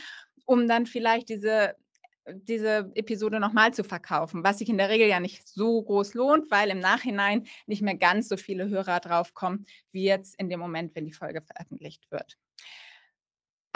um 0.47 0.67
dann 0.67 0.87
vielleicht 0.87 1.29
diese, 1.29 1.77
diese 2.27 2.91
Episode 2.95 3.39
nochmal 3.39 3.75
zu 3.75 3.85
verkaufen, 3.85 4.45
was 4.45 4.59
sich 4.59 4.69
in 4.69 4.79
der 4.79 4.89
Regel 4.89 5.09
ja 5.09 5.21
nicht 5.21 5.47
so 5.47 5.83
groß 5.83 6.15
lohnt, 6.15 6.51
weil 6.51 6.71
im 6.71 6.79
Nachhinein 6.79 7.47
nicht 7.67 7.83
mehr 7.83 7.97
ganz 7.97 8.29
so 8.29 8.37
viele 8.37 8.69
Hörer 8.69 9.01
draufkommen, 9.01 9.67
wie 9.93 10.05
jetzt 10.05 10.39
in 10.39 10.49
dem 10.49 10.61
Moment, 10.61 10.95
wenn 10.95 11.05
die 11.05 11.13
Folge 11.13 11.43
veröffentlicht 11.43 12.11
wird. 12.11 12.39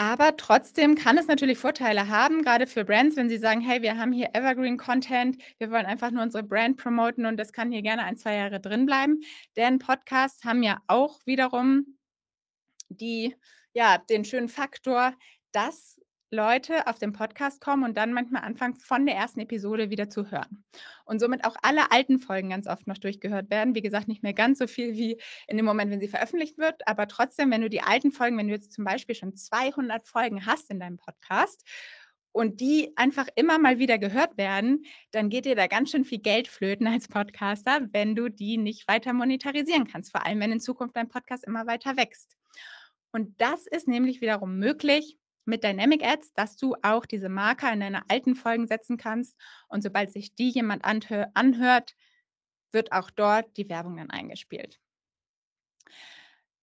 Aber 0.01 0.35
trotzdem 0.35 0.95
kann 0.95 1.19
es 1.19 1.27
natürlich 1.27 1.59
Vorteile 1.59 2.07
haben, 2.07 2.41
gerade 2.41 2.65
für 2.65 2.85
Brands, 2.85 3.17
wenn 3.17 3.29
sie 3.29 3.37
sagen, 3.37 3.61
hey, 3.61 3.83
wir 3.83 3.99
haben 3.99 4.11
hier 4.11 4.31
Evergreen 4.33 4.77
Content, 4.77 5.37
wir 5.59 5.69
wollen 5.69 5.85
einfach 5.85 6.09
nur 6.09 6.23
unsere 6.23 6.41
Brand 6.41 6.77
promoten 6.77 7.27
und 7.27 7.37
das 7.37 7.53
kann 7.53 7.71
hier 7.71 7.83
gerne 7.83 8.03
ein, 8.03 8.17
zwei 8.17 8.33
Jahre 8.33 8.59
drin 8.59 8.87
bleiben. 8.87 9.21
Denn 9.55 9.77
Podcasts 9.77 10.43
haben 10.43 10.63
ja 10.63 10.79
auch 10.87 11.19
wiederum 11.25 11.99
die, 12.89 13.35
ja, 13.73 13.99
den 13.99 14.25
schönen 14.25 14.49
Faktor, 14.49 15.13
dass 15.51 16.00
Leute 16.33 16.87
auf 16.87 16.97
den 16.97 17.11
Podcast 17.11 17.59
kommen 17.59 17.83
und 17.83 17.97
dann 17.97 18.13
manchmal 18.13 18.43
anfangen, 18.43 18.75
von 18.75 19.05
der 19.05 19.15
ersten 19.15 19.41
Episode 19.41 19.89
wieder 19.89 20.09
zu 20.09 20.31
hören. 20.31 20.63
Und 21.03 21.19
somit 21.19 21.43
auch 21.43 21.57
alle 21.61 21.91
alten 21.91 22.19
Folgen 22.19 22.51
ganz 22.51 22.67
oft 22.67 22.87
noch 22.87 22.97
durchgehört 22.97 23.49
werden. 23.49 23.75
Wie 23.75 23.81
gesagt, 23.81 24.07
nicht 24.07 24.23
mehr 24.23 24.33
ganz 24.33 24.57
so 24.59 24.67
viel 24.67 24.93
wie 24.93 25.19
in 25.47 25.57
dem 25.57 25.65
Moment, 25.65 25.91
wenn 25.91 25.99
sie 25.99 26.07
veröffentlicht 26.07 26.57
wird, 26.57 26.87
aber 26.87 27.09
trotzdem, 27.09 27.51
wenn 27.51 27.61
du 27.61 27.69
die 27.69 27.81
alten 27.81 28.13
Folgen, 28.13 28.37
wenn 28.37 28.47
du 28.47 28.53
jetzt 28.53 28.71
zum 28.71 28.85
Beispiel 28.85 29.13
schon 29.13 29.35
200 29.35 30.07
Folgen 30.07 30.45
hast 30.45 30.71
in 30.71 30.79
deinem 30.79 30.97
Podcast 30.97 31.67
und 32.31 32.61
die 32.61 32.93
einfach 32.95 33.27
immer 33.35 33.59
mal 33.59 33.77
wieder 33.77 33.97
gehört 33.97 34.37
werden, 34.37 34.85
dann 35.11 35.29
geht 35.29 35.43
dir 35.43 35.55
da 35.55 35.67
ganz 35.67 35.91
schön 35.91 36.05
viel 36.05 36.19
Geld 36.19 36.47
flöten 36.47 36.87
als 36.87 37.09
Podcaster, 37.09 37.81
wenn 37.91 38.15
du 38.15 38.29
die 38.29 38.57
nicht 38.57 38.87
weiter 38.87 39.11
monetarisieren 39.11 39.85
kannst, 39.85 40.11
vor 40.11 40.25
allem 40.25 40.39
wenn 40.39 40.53
in 40.53 40.61
Zukunft 40.61 40.95
dein 40.95 41.09
Podcast 41.09 41.43
immer 41.43 41.67
weiter 41.67 41.97
wächst. 41.97 42.37
Und 43.11 43.41
das 43.41 43.67
ist 43.67 43.89
nämlich 43.89 44.21
wiederum 44.21 44.57
möglich, 44.57 45.17
mit 45.45 45.63
Dynamic 45.63 46.03
Ads, 46.03 46.33
dass 46.33 46.57
du 46.57 46.75
auch 46.81 47.05
diese 47.05 47.29
Marker 47.29 47.71
in 47.71 47.79
deine 47.79 48.09
alten 48.09 48.35
Folgen 48.35 48.67
setzen 48.67 48.97
kannst. 48.97 49.35
Und 49.67 49.81
sobald 49.83 50.11
sich 50.11 50.35
die 50.35 50.49
jemand 50.49 50.85
anhört, 50.85 51.95
wird 52.71 52.91
auch 52.91 53.09
dort 53.11 53.57
die 53.57 53.69
Werbung 53.69 53.97
dann 53.97 54.09
eingespielt. 54.09 54.79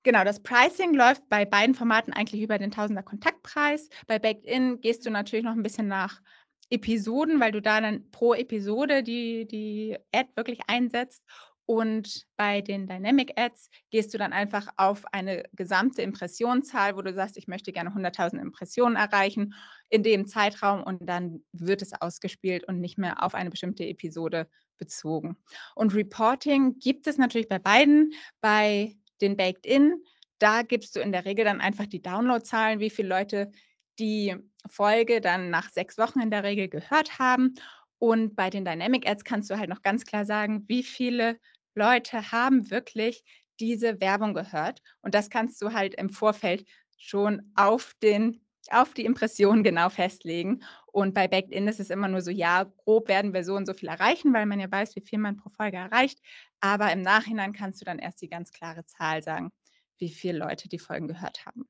Genau, 0.05 0.25
das 0.25 0.43
Pricing 0.43 0.95
läuft 0.95 1.29
bei 1.29 1.45
beiden 1.45 1.75
Formaten 1.75 2.13
eigentlich 2.13 2.41
über 2.41 2.59
den 2.59 2.71
Tausender 2.71 3.03
Kontaktpreis. 3.03 3.91
Bei 4.07 4.19
Baked 4.19 4.47
In 4.47 4.81
gehst 4.81 5.05
du 5.05 5.11
natürlich 5.11 5.45
noch 5.45 5.53
ein 5.53 5.63
bisschen 5.63 5.89
nach 5.89 6.23
Episoden, 6.71 7.41
weil 7.41 7.53
du 7.53 7.61
da 7.61 7.81
dann 7.81 8.11
pro 8.11 8.35
Episode 8.35 9.03
die, 9.03 9.47
die 9.47 9.99
Ad 10.15 10.31
wirklich 10.37 10.61
einsetzt. 10.67 11.25
Und 11.71 12.25
bei 12.39 12.63
den 12.63 12.87
Dynamic 12.87 13.39
Ads 13.39 13.69
gehst 13.91 14.15
du 14.15 14.19
dann 14.19 14.33
einfach 14.33 14.69
auf 14.79 15.05
eine 15.13 15.43
gesamte 15.53 16.01
Impressionenzahl, 16.01 16.97
wo 16.97 17.03
du 17.03 17.13
sagst, 17.13 17.37
ich 17.37 17.47
möchte 17.47 17.75
gerne 17.75 17.91
100.000 17.91 18.41
Impressionen 18.41 18.97
erreichen 18.97 19.53
in 19.91 20.03
dem 20.03 20.27
Zeitraum 20.27 20.83
und 20.83 21.07
dann 21.07 21.45
wird 21.53 21.83
es 21.83 21.93
ausgespielt 21.93 22.65
und 22.65 22.81
nicht 22.81 22.97
mehr 22.97 23.23
auf 23.23 23.35
eine 23.35 23.51
bestimmte 23.51 23.85
Episode 23.85 24.49
bezogen. 24.79 25.37
Und 25.75 25.95
Reporting 25.95 26.79
gibt 26.79 27.07
es 27.07 27.19
natürlich 27.19 27.49
bei 27.49 27.59
beiden. 27.59 28.15
Bei 28.41 28.97
den 29.21 29.37
Baked 29.37 29.67
In, 29.67 30.03
da 30.39 30.63
gibst 30.63 30.97
du 30.97 31.01
in 31.01 31.13
der 31.13 31.27
Regel 31.27 31.45
dann 31.45 31.61
einfach 31.61 31.87
die 31.87 32.01
Downloadzahlen, 32.01 32.81
wie 32.81 32.89
viele 32.89 33.11
Leute 33.11 33.53
die 33.99 34.35
Folge 34.71 35.21
dann 35.21 35.51
nach 35.51 35.69
sechs 35.71 35.99
Wochen 35.99 36.21
in 36.21 36.31
der 36.31 36.45
Regel 36.45 36.69
gehört 36.69 37.19
haben. 37.19 37.57
Und 37.99 38.37
bei 38.37 38.49
den 38.49 38.65
Dynamic 38.65 39.07
Ads 39.07 39.25
kannst 39.25 39.51
du 39.51 39.59
halt 39.59 39.69
noch 39.69 39.83
ganz 39.83 40.07
klar 40.07 40.25
sagen, 40.25 40.65
wie 40.67 40.83
viele 40.83 41.39
Leute 41.79 42.33
haben 42.33 42.71
wirklich 42.71 43.25
diese 43.61 44.01
Werbung 44.01 44.35
gehört. 44.35 44.83
Und 45.01 45.15
das 45.15 45.31
kannst 45.31 45.63
du 45.63 45.73
halt 45.73 45.95
im 45.95 46.11
Vorfeld 46.11 46.67
schon 46.97 47.53
auf, 47.55 47.95
den, 48.03 48.41
auf 48.71 48.95
die 48.95 49.05
Impression 49.05 49.63
genau 49.63 49.89
festlegen. 49.89 50.63
Und 50.87 51.15
bei 51.15 51.29
Backed 51.29 51.53
In 51.53 51.69
ist 51.69 51.81
es 51.81 51.91
immer 51.91 52.09
nur 52.09 52.21
so, 52.21 52.31
ja, 52.31 52.65
grob 52.65 53.09
werden 53.09 53.33
wir 53.33 53.45
so 53.45 53.55
und 53.55 53.67
so 53.67 53.75
viel 53.75 53.89
erreichen, 53.89 54.35
weil 54.35 54.47
man 54.47 54.61
ja 54.61 54.71
weiß, 54.71 54.97
wie 54.97 55.01
viel 55.01 55.19
man 55.19 55.37
pro 55.37 55.51
Folge 55.51 55.77
erreicht. 55.77 56.21
Aber 56.61 56.93
im 56.93 57.03
Nachhinein 57.03 57.53
kannst 57.53 57.81
du 57.81 57.85
dann 57.85 57.99
erst 57.99 58.21
die 58.21 58.29
ganz 58.29 58.53
klare 58.53 58.85
Zahl 58.85 59.23
sagen, 59.23 59.53
wie 59.99 60.11
viele 60.11 60.39
Leute 60.39 60.69
die 60.69 60.79
Folgen 60.79 61.09
gehört 61.09 61.47
haben. 61.47 61.69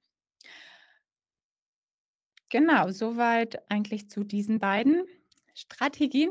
Genau, 2.51 2.90
soweit 2.90 3.71
eigentlich 3.71 4.09
zu 4.09 4.25
diesen 4.25 4.59
beiden 4.59 5.05
Strategien. 5.55 6.31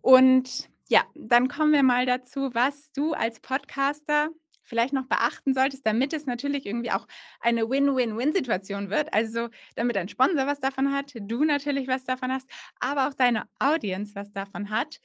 Und 0.00 0.70
ja, 0.88 1.04
dann 1.14 1.48
kommen 1.48 1.72
wir 1.72 1.82
mal 1.82 2.06
dazu, 2.06 2.50
was 2.54 2.90
du 2.92 3.12
als 3.12 3.40
Podcaster 3.40 4.30
vielleicht 4.62 4.92
noch 4.92 5.06
beachten 5.06 5.54
solltest, 5.54 5.86
damit 5.86 6.12
es 6.12 6.26
natürlich 6.26 6.66
irgendwie 6.66 6.90
auch 6.90 7.06
eine 7.40 7.68
Win-Win-Win-Situation 7.68 8.90
wird. 8.90 9.12
Also 9.14 9.48
damit 9.76 9.96
dein 9.96 10.08
Sponsor 10.08 10.46
was 10.46 10.60
davon 10.60 10.92
hat, 10.92 11.12
du 11.14 11.44
natürlich 11.44 11.88
was 11.88 12.04
davon 12.04 12.30
hast, 12.30 12.48
aber 12.78 13.08
auch 13.08 13.14
deine 13.14 13.48
Audience 13.58 14.14
was 14.14 14.32
davon 14.32 14.70
hat 14.70 15.00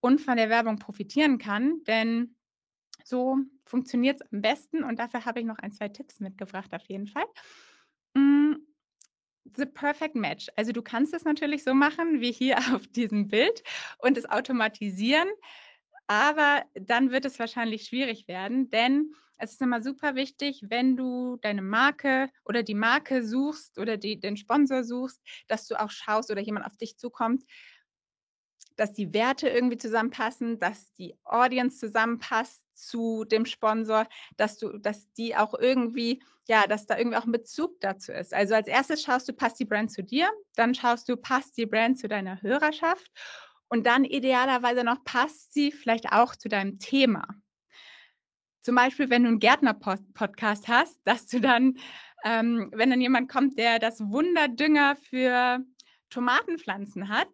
und 0.00 0.20
von 0.20 0.36
der 0.36 0.50
Werbung 0.50 0.78
profitieren 0.78 1.38
kann. 1.38 1.82
Denn 1.84 2.34
so 3.04 3.38
funktioniert 3.64 4.20
es 4.20 4.32
am 4.32 4.42
besten 4.42 4.82
und 4.82 4.98
dafür 4.98 5.24
habe 5.24 5.40
ich 5.40 5.46
noch 5.46 5.58
ein, 5.58 5.72
zwei 5.72 5.88
Tipps 5.88 6.20
mitgebracht 6.20 6.74
auf 6.74 6.84
jeden 6.88 7.06
Fall. 7.06 7.24
The 9.56 9.66
perfect 9.66 10.14
match. 10.14 10.48
Also 10.56 10.72
du 10.72 10.82
kannst 10.82 11.14
es 11.14 11.24
natürlich 11.24 11.64
so 11.64 11.74
machen 11.74 12.20
wie 12.20 12.32
hier 12.32 12.56
auf 12.74 12.86
diesem 12.86 13.28
Bild 13.28 13.62
und 13.98 14.16
es 14.16 14.28
automatisieren, 14.28 15.28
aber 16.06 16.64
dann 16.74 17.10
wird 17.10 17.24
es 17.24 17.38
wahrscheinlich 17.38 17.84
schwierig 17.84 18.28
werden, 18.28 18.70
denn 18.70 19.14
es 19.38 19.52
ist 19.52 19.62
immer 19.62 19.82
super 19.82 20.14
wichtig, 20.14 20.62
wenn 20.68 20.96
du 20.96 21.36
deine 21.42 21.62
Marke 21.62 22.28
oder 22.44 22.62
die 22.62 22.74
Marke 22.74 23.26
suchst 23.26 23.78
oder 23.78 23.96
die, 23.96 24.20
den 24.20 24.36
Sponsor 24.36 24.84
suchst, 24.84 25.20
dass 25.48 25.66
du 25.66 25.80
auch 25.80 25.90
schaust 25.90 26.30
oder 26.30 26.40
jemand 26.40 26.64
auf 26.64 26.76
dich 26.76 26.96
zukommt, 26.96 27.42
dass 28.76 28.92
die 28.92 29.12
Werte 29.12 29.48
irgendwie 29.48 29.78
zusammenpassen, 29.78 30.58
dass 30.58 30.92
die 30.94 31.14
Audience 31.24 31.78
zusammenpasst 31.78 32.62
zu 32.74 33.24
dem 33.24 33.46
Sponsor, 33.46 34.06
dass 34.36 34.58
du, 34.58 34.78
dass 34.78 35.12
die 35.12 35.36
auch 35.36 35.54
irgendwie, 35.54 36.22
ja, 36.48 36.66
dass 36.66 36.86
da 36.86 36.98
irgendwie 36.98 37.16
auch 37.16 37.24
ein 37.24 37.32
Bezug 37.32 37.80
dazu 37.80 38.12
ist. 38.12 38.34
Also 38.34 38.54
als 38.54 38.68
erstes 38.68 39.02
schaust 39.02 39.28
du, 39.28 39.32
passt 39.32 39.60
die 39.60 39.64
Brand 39.64 39.90
zu 39.90 40.02
dir, 40.02 40.30
dann 40.56 40.74
schaust 40.74 41.08
du, 41.08 41.16
passt 41.16 41.56
die 41.56 41.66
Brand 41.66 41.98
zu 41.98 42.08
deiner 42.08 42.42
Hörerschaft 42.42 43.10
und 43.68 43.86
dann 43.86 44.04
idealerweise 44.04 44.84
noch 44.84 45.04
passt 45.04 45.54
sie 45.54 45.72
vielleicht 45.72 46.12
auch 46.12 46.36
zu 46.36 46.48
deinem 46.48 46.78
Thema. 46.78 47.26
Zum 48.62 48.76
Beispiel, 48.76 49.10
wenn 49.10 49.24
du 49.24 49.28
einen 49.28 49.40
Gärtner-Podcast 49.40 50.68
hast, 50.68 51.00
dass 51.04 51.26
du 51.26 51.40
dann, 51.40 51.78
ähm, 52.24 52.70
wenn 52.72 52.90
dann 52.90 53.00
jemand 53.00 53.28
kommt, 53.28 53.58
der 53.58 53.80
das 53.80 54.00
Wunderdünger 54.00 54.96
für 54.96 55.64
Tomatenpflanzen 56.10 57.08
hat, 57.08 57.28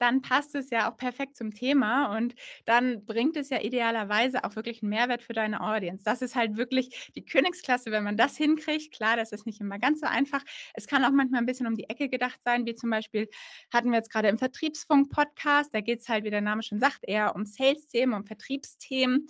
dann 0.00 0.22
passt 0.22 0.54
es 0.54 0.70
ja 0.70 0.90
auch 0.90 0.96
perfekt 0.96 1.36
zum 1.36 1.52
Thema 1.54 2.16
und 2.16 2.34
dann 2.64 3.04
bringt 3.04 3.36
es 3.36 3.50
ja 3.50 3.60
idealerweise 3.60 4.44
auch 4.44 4.56
wirklich 4.56 4.82
einen 4.82 4.90
Mehrwert 4.90 5.22
für 5.22 5.32
deine 5.32 5.60
Audience. 5.60 6.04
Das 6.04 6.22
ist 6.22 6.34
halt 6.34 6.56
wirklich 6.56 7.10
die 7.14 7.24
Königsklasse, 7.24 7.90
wenn 7.90 8.04
man 8.04 8.16
das 8.16 8.36
hinkriegt. 8.36 8.94
Klar, 8.94 9.16
das 9.16 9.32
ist 9.32 9.46
nicht 9.46 9.60
immer 9.60 9.78
ganz 9.78 10.00
so 10.00 10.06
einfach. 10.06 10.42
Es 10.74 10.86
kann 10.86 11.04
auch 11.04 11.10
manchmal 11.10 11.40
ein 11.40 11.46
bisschen 11.46 11.66
um 11.66 11.76
die 11.76 11.88
Ecke 11.88 12.08
gedacht 12.08 12.40
sein, 12.44 12.66
wie 12.66 12.74
zum 12.74 12.90
Beispiel 12.90 13.28
hatten 13.72 13.90
wir 13.90 13.98
jetzt 13.98 14.10
gerade 14.10 14.28
im 14.28 14.38
Vertriebsfunk-Podcast, 14.38 15.74
da 15.74 15.80
geht 15.80 16.00
es 16.00 16.08
halt, 16.08 16.24
wie 16.24 16.30
der 16.30 16.40
Name 16.40 16.62
schon 16.62 16.80
sagt, 16.80 17.00
eher 17.02 17.34
um 17.36 17.44
Sales-Themen, 17.44 18.14
um 18.14 18.24
Vertriebsthemen. 18.24 19.26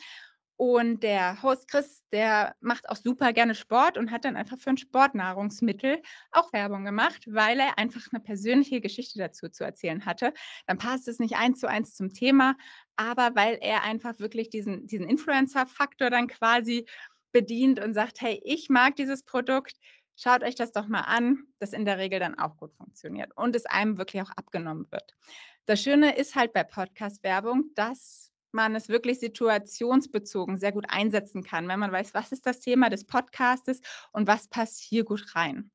Und 0.60 1.02
der 1.02 1.42
Host 1.42 1.68
Chris, 1.68 2.04
der 2.12 2.54
macht 2.60 2.90
auch 2.90 2.96
super 2.96 3.32
gerne 3.32 3.54
Sport 3.54 3.96
und 3.96 4.10
hat 4.10 4.26
dann 4.26 4.36
einfach 4.36 4.58
für 4.58 4.68
ein 4.68 4.76
Sportnahrungsmittel 4.76 6.02
auch 6.32 6.52
Werbung 6.52 6.84
gemacht, 6.84 7.24
weil 7.26 7.58
er 7.58 7.78
einfach 7.78 8.02
eine 8.12 8.20
persönliche 8.20 8.82
Geschichte 8.82 9.18
dazu 9.18 9.48
zu 9.48 9.64
erzählen 9.64 10.04
hatte. 10.04 10.34
Dann 10.66 10.76
passt 10.76 11.08
es 11.08 11.18
nicht 11.18 11.36
eins 11.36 11.60
zu 11.60 11.66
eins 11.66 11.94
zum 11.94 12.12
Thema, 12.12 12.58
aber 12.96 13.34
weil 13.36 13.56
er 13.62 13.84
einfach 13.84 14.18
wirklich 14.18 14.50
diesen, 14.50 14.86
diesen 14.86 15.08
Influencer-Faktor 15.08 16.10
dann 16.10 16.26
quasi 16.26 16.84
bedient 17.32 17.82
und 17.82 17.94
sagt, 17.94 18.20
hey, 18.20 18.38
ich 18.44 18.68
mag 18.68 18.96
dieses 18.96 19.22
Produkt, 19.22 19.78
schaut 20.14 20.42
euch 20.44 20.56
das 20.56 20.72
doch 20.72 20.88
mal 20.88 21.04
an, 21.06 21.38
das 21.58 21.72
in 21.72 21.86
der 21.86 21.96
Regel 21.96 22.20
dann 22.20 22.38
auch 22.38 22.58
gut 22.58 22.74
funktioniert 22.74 23.34
und 23.34 23.56
es 23.56 23.64
einem 23.64 23.96
wirklich 23.96 24.20
auch 24.20 24.30
abgenommen 24.32 24.86
wird. 24.90 25.16
Das 25.64 25.80
Schöne 25.80 26.16
ist 26.18 26.34
halt 26.34 26.52
bei 26.52 26.64
Podcast-Werbung, 26.64 27.70
dass 27.74 28.29
man 28.52 28.74
es 28.74 28.88
wirklich 28.88 29.20
situationsbezogen 29.20 30.58
sehr 30.58 30.72
gut 30.72 30.86
einsetzen 30.88 31.42
kann, 31.42 31.68
wenn 31.68 31.80
man 31.80 31.92
weiß, 31.92 32.14
was 32.14 32.32
ist 32.32 32.46
das 32.46 32.60
Thema 32.60 32.90
des 32.90 33.04
Podcastes 33.04 33.80
und 34.12 34.26
was 34.26 34.48
passt 34.48 34.80
hier 34.80 35.04
gut 35.04 35.34
rein. 35.34 35.70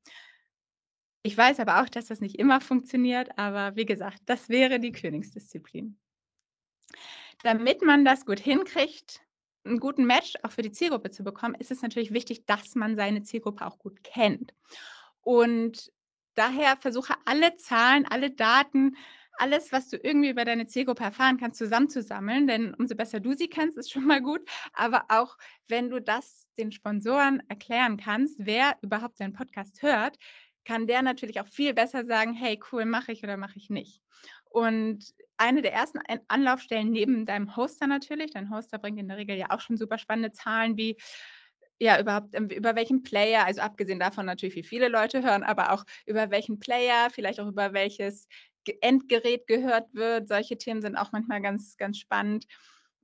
Ich 1.23 1.35
weiß 1.37 1.59
aber 1.59 1.81
auch, 1.81 1.89
dass 1.89 2.05
das 2.05 2.21
nicht 2.21 2.37
immer 2.37 2.61
funktioniert, 2.61 3.37
aber 3.37 3.75
wie 3.75 3.85
gesagt, 3.85 4.21
das 4.27 4.47
wäre 4.47 4.79
die 4.79 4.91
Königsdisziplin. 4.91 5.97
Damit 7.41 7.81
man 7.81 8.05
das 8.05 8.25
gut 8.25 8.39
hinkriegt, 8.39 9.21
einen 9.63 9.79
guten 9.79 10.05
Match 10.05 10.33
auch 10.43 10.51
für 10.51 10.61
die 10.61 10.71
Zielgruppe 10.71 11.09
zu 11.09 11.23
bekommen, 11.23 11.55
ist 11.55 11.71
es 11.71 11.81
natürlich 11.81 12.13
wichtig, 12.13 12.45
dass 12.45 12.75
man 12.75 12.95
seine 12.95 13.23
Zielgruppe 13.23 13.65
auch 13.65 13.79
gut 13.79 14.03
kennt. 14.03 14.53
Und 15.21 15.91
daher 16.35 16.77
versuche 16.77 17.15
alle 17.25 17.55
Zahlen, 17.57 18.05
alle 18.07 18.29
Daten 18.29 18.95
alles, 19.37 19.71
was 19.71 19.89
du 19.89 19.97
irgendwie 19.97 20.29
über 20.29 20.45
deine 20.45 20.67
Zielgruppe 20.67 21.03
erfahren 21.03 21.37
kannst, 21.37 21.57
zusammenzusammeln. 21.57 22.47
Denn 22.47 22.73
umso 22.73 22.95
besser 22.95 23.19
du 23.19 23.33
sie 23.33 23.47
kennst, 23.47 23.77
ist 23.77 23.91
schon 23.91 24.05
mal 24.05 24.21
gut. 24.21 24.41
Aber 24.73 25.05
auch 25.09 25.37
wenn 25.67 25.89
du 25.89 25.99
das 26.01 26.47
den 26.57 26.71
Sponsoren 26.71 27.41
erklären 27.49 27.97
kannst, 27.97 28.35
wer 28.39 28.77
überhaupt 28.81 29.19
deinen 29.19 29.33
Podcast 29.33 29.81
hört, 29.81 30.17
kann 30.65 30.87
der 30.87 31.01
natürlich 31.01 31.39
auch 31.39 31.47
viel 31.47 31.73
besser 31.73 32.05
sagen, 32.05 32.33
hey, 32.33 32.59
cool, 32.71 32.85
mache 32.85 33.11
ich 33.11 33.23
oder 33.23 33.37
mache 33.37 33.57
ich 33.57 33.69
nicht. 33.69 34.01
Und 34.49 35.13
eine 35.37 35.61
der 35.61 35.73
ersten 35.73 35.99
Anlaufstellen 36.27 36.91
neben 36.91 37.25
deinem 37.25 37.55
Hoster 37.55 37.87
natürlich, 37.87 38.31
dein 38.31 38.49
Hoster 38.49 38.79
bringt 38.79 38.99
in 38.99 39.07
der 39.07 39.17
Regel 39.17 39.37
ja 39.37 39.47
auch 39.51 39.59
schon 39.59 39.77
super 39.77 39.97
spannende 39.97 40.31
Zahlen 40.31 40.77
wie 40.77 40.97
ja, 41.77 41.99
überhaupt, 41.99 42.29
ähm, 42.33 42.47
über 42.47 42.75
welchen 42.75 43.03
Player, 43.03 43.45
also 43.45 43.61
abgesehen 43.61 43.99
davon 43.99 44.25
natürlich, 44.25 44.55
wie 44.55 44.63
viele 44.63 44.87
Leute 44.87 45.23
hören, 45.23 45.43
aber 45.43 45.73
auch 45.73 45.83
über 46.05 46.31
welchen 46.31 46.59
Player, 46.59 47.09
vielleicht 47.11 47.39
auch 47.39 47.47
über 47.47 47.73
welches 47.73 48.27
Endgerät 48.81 49.47
gehört 49.47 49.93
wird. 49.93 50.27
Solche 50.27 50.57
Themen 50.57 50.81
sind 50.81 50.95
auch 50.95 51.11
manchmal 51.11 51.41
ganz, 51.41 51.77
ganz 51.77 51.97
spannend. 51.97 52.45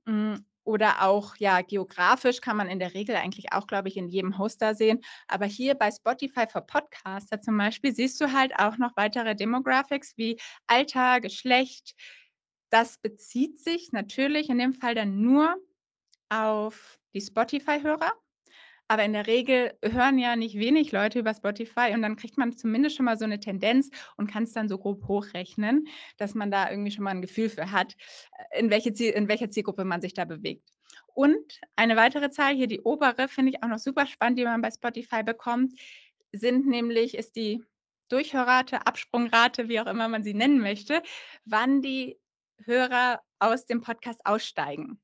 Hm, 0.06 0.44
oder 0.64 1.02
auch, 1.02 1.36
ja, 1.38 1.60
geografisch 1.62 2.40
kann 2.40 2.56
man 2.56 2.68
in 2.68 2.78
der 2.78 2.94
Regel 2.94 3.16
eigentlich 3.16 3.52
auch, 3.52 3.66
glaube 3.66 3.88
ich, 3.88 3.96
in 3.96 4.08
jedem 4.08 4.38
Hoster 4.38 4.74
sehen. 4.74 5.00
Aber 5.26 5.46
hier 5.46 5.74
bei 5.74 5.90
Spotify 5.90 6.46
für 6.48 6.60
Podcaster 6.62 7.40
zum 7.40 7.58
Beispiel 7.58 7.92
siehst 7.94 8.20
du 8.20 8.32
halt 8.32 8.52
auch 8.58 8.78
noch 8.78 8.92
weitere 8.96 9.34
Demographics 9.34 10.16
wie 10.16 10.38
Alter, 10.68 11.20
Geschlecht. 11.20 11.94
Das 12.70 12.98
bezieht 12.98 13.58
sich 13.60 13.92
natürlich 13.92 14.48
in 14.50 14.58
dem 14.58 14.72
Fall 14.74 14.94
dann 14.94 15.20
nur 15.20 15.56
auf 16.30 16.98
die 17.14 17.20
Spotify-Hörer. 17.20 18.12
Aber 18.92 19.04
in 19.04 19.14
der 19.14 19.26
Regel 19.26 19.72
hören 19.82 20.18
ja 20.18 20.36
nicht 20.36 20.58
wenig 20.58 20.92
Leute 20.92 21.20
über 21.20 21.32
Spotify 21.32 21.94
und 21.94 22.02
dann 22.02 22.16
kriegt 22.16 22.36
man 22.36 22.54
zumindest 22.54 22.94
schon 22.96 23.06
mal 23.06 23.16
so 23.16 23.24
eine 23.24 23.40
Tendenz 23.40 23.88
und 24.18 24.30
kann 24.30 24.42
es 24.42 24.52
dann 24.52 24.68
so 24.68 24.76
grob 24.76 25.08
hochrechnen, 25.08 25.88
dass 26.18 26.34
man 26.34 26.50
da 26.50 26.68
irgendwie 26.68 26.90
schon 26.90 27.04
mal 27.04 27.12
ein 27.12 27.22
Gefühl 27.22 27.48
für 27.48 27.72
hat, 27.72 27.96
äh, 28.50 28.60
in, 28.60 28.68
welche 28.68 28.92
Ziel, 28.92 29.12
in 29.12 29.28
welcher 29.28 29.48
Zielgruppe 29.48 29.86
man 29.86 30.02
sich 30.02 30.12
da 30.12 30.26
bewegt. 30.26 30.68
Und 31.14 31.58
eine 31.74 31.96
weitere 31.96 32.28
Zahl, 32.28 32.54
hier 32.54 32.66
die 32.66 32.82
obere, 32.82 33.28
finde 33.28 33.52
ich 33.52 33.62
auch 33.62 33.68
noch 33.68 33.78
super 33.78 34.06
spannend, 34.06 34.38
die 34.38 34.44
man 34.44 34.60
bei 34.60 34.70
Spotify 34.70 35.22
bekommt, 35.22 35.72
sind 36.32 36.66
nämlich, 36.66 37.16
ist 37.16 37.34
die 37.34 37.64
Durchhörrate, 38.10 38.86
Absprungrate, 38.86 39.70
wie 39.70 39.80
auch 39.80 39.86
immer 39.86 40.08
man 40.08 40.22
sie 40.22 40.34
nennen 40.34 40.60
möchte, 40.60 41.02
wann 41.46 41.80
die 41.80 42.18
Hörer 42.66 43.22
aus 43.38 43.64
dem 43.64 43.80
Podcast 43.80 44.20
aussteigen. 44.24 45.00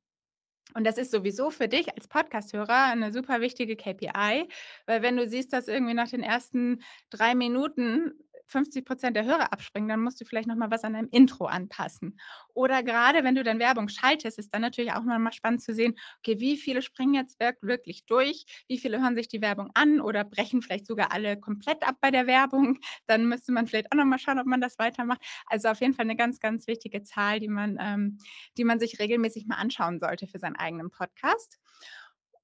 Und 0.74 0.84
das 0.84 0.98
ist 0.98 1.10
sowieso 1.10 1.50
für 1.50 1.68
dich 1.68 1.94
als 1.94 2.08
Podcast-Hörer 2.08 2.84
eine 2.84 3.12
super 3.12 3.40
wichtige 3.40 3.76
KPI, 3.76 4.48
weil 4.86 5.02
wenn 5.02 5.16
du 5.16 5.26
siehst, 5.26 5.52
dass 5.52 5.68
irgendwie 5.68 5.94
nach 5.94 6.08
den 6.08 6.22
ersten 6.22 6.82
drei 7.10 7.34
Minuten 7.34 8.12
50 8.48 8.84
Prozent 8.84 9.16
der 9.16 9.24
Hörer 9.24 9.52
abspringen, 9.52 9.88
dann 9.88 10.00
musst 10.00 10.20
du 10.20 10.24
vielleicht 10.24 10.48
nochmal 10.48 10.70
was 10.70 10.84
an 10.84 10.94
deinem 10.94 11.08
Intro 11.10 11.46
anpassen. 11.46 12.18
Oder 12.54 12.82
gerade 12.82 13.24
wenn 13.24 13.34
du 13.34 13.44
dann 13.44 13.58
Werbung 13.58 13.88
schaltest, 13.88 14.38
ist 14.38 14.52
dann 14.52 14.62
natürlich 14.62 14.92
auch 14.92 15.04
nochmal 15.04 15.32
spannend 15.32 15.62
zu 15.62 15.74
sehen, 15.74 15.94
okay, 16.18 16.40
wie 16.40 16.56
viele 16.56 16.82
springen 16.82 17.14
jetzt 17.14 17.38
wirklich 17.60 18.04
durch, 18.06 18.44
wie 18.68 18.78
viele 18.78 19.00
hören 19.00 19.14
sich 19.14 19.28
die 19.28 19.40
Werbung 19.40 19.70
an 19.74 20.00
oder 20.00 20.24
brechen 20.24 20.62
vielleicht 20.62 20.86
sogar 20.86 21.12
alle 21.12 21.38
komplett 21.38 21.86
ab 21.86 21.96
bei 22.00 22.10
der 22.10 22.26
Werbung. 22.26 22.78
Dann 23.06 23.26
müsste 23.26 23.52
man 23.52 23.66
vielleicht 23.66 23.92
auch 23.92 23.96
nochmal 23.96 24.18
schauen, 24.18 24.38
ob 24.38 24.46
man 24.46 24.60
das 24.60 24.78
weitermacht. 24.78 25.22
Also 25.46 25.68
auf 25.68 25.80
jeden 25.80 25.94
Fall 25.94 26.04
eine 26.04 26.16
ganz, 26.16 26.40
ganz 26.40 26.66
wichtige 26.66 27.02
Zahl, 27.02 27.40
die 27.40 27.48
man, 27.48 27.78
ähm, 27.80 28.18
die 28.56 28.64
man 28.64 28.80
sich 28.80 28.98
regelmäßig 28.98 29.46
mal 29.46 29.56
anschauen 29.56 30.00
sollte 30.00 30.26
für 30.26 30.38
seinen 30.38 30.56
eigenen 30.56 30.90
Podcast. 30.90 31.58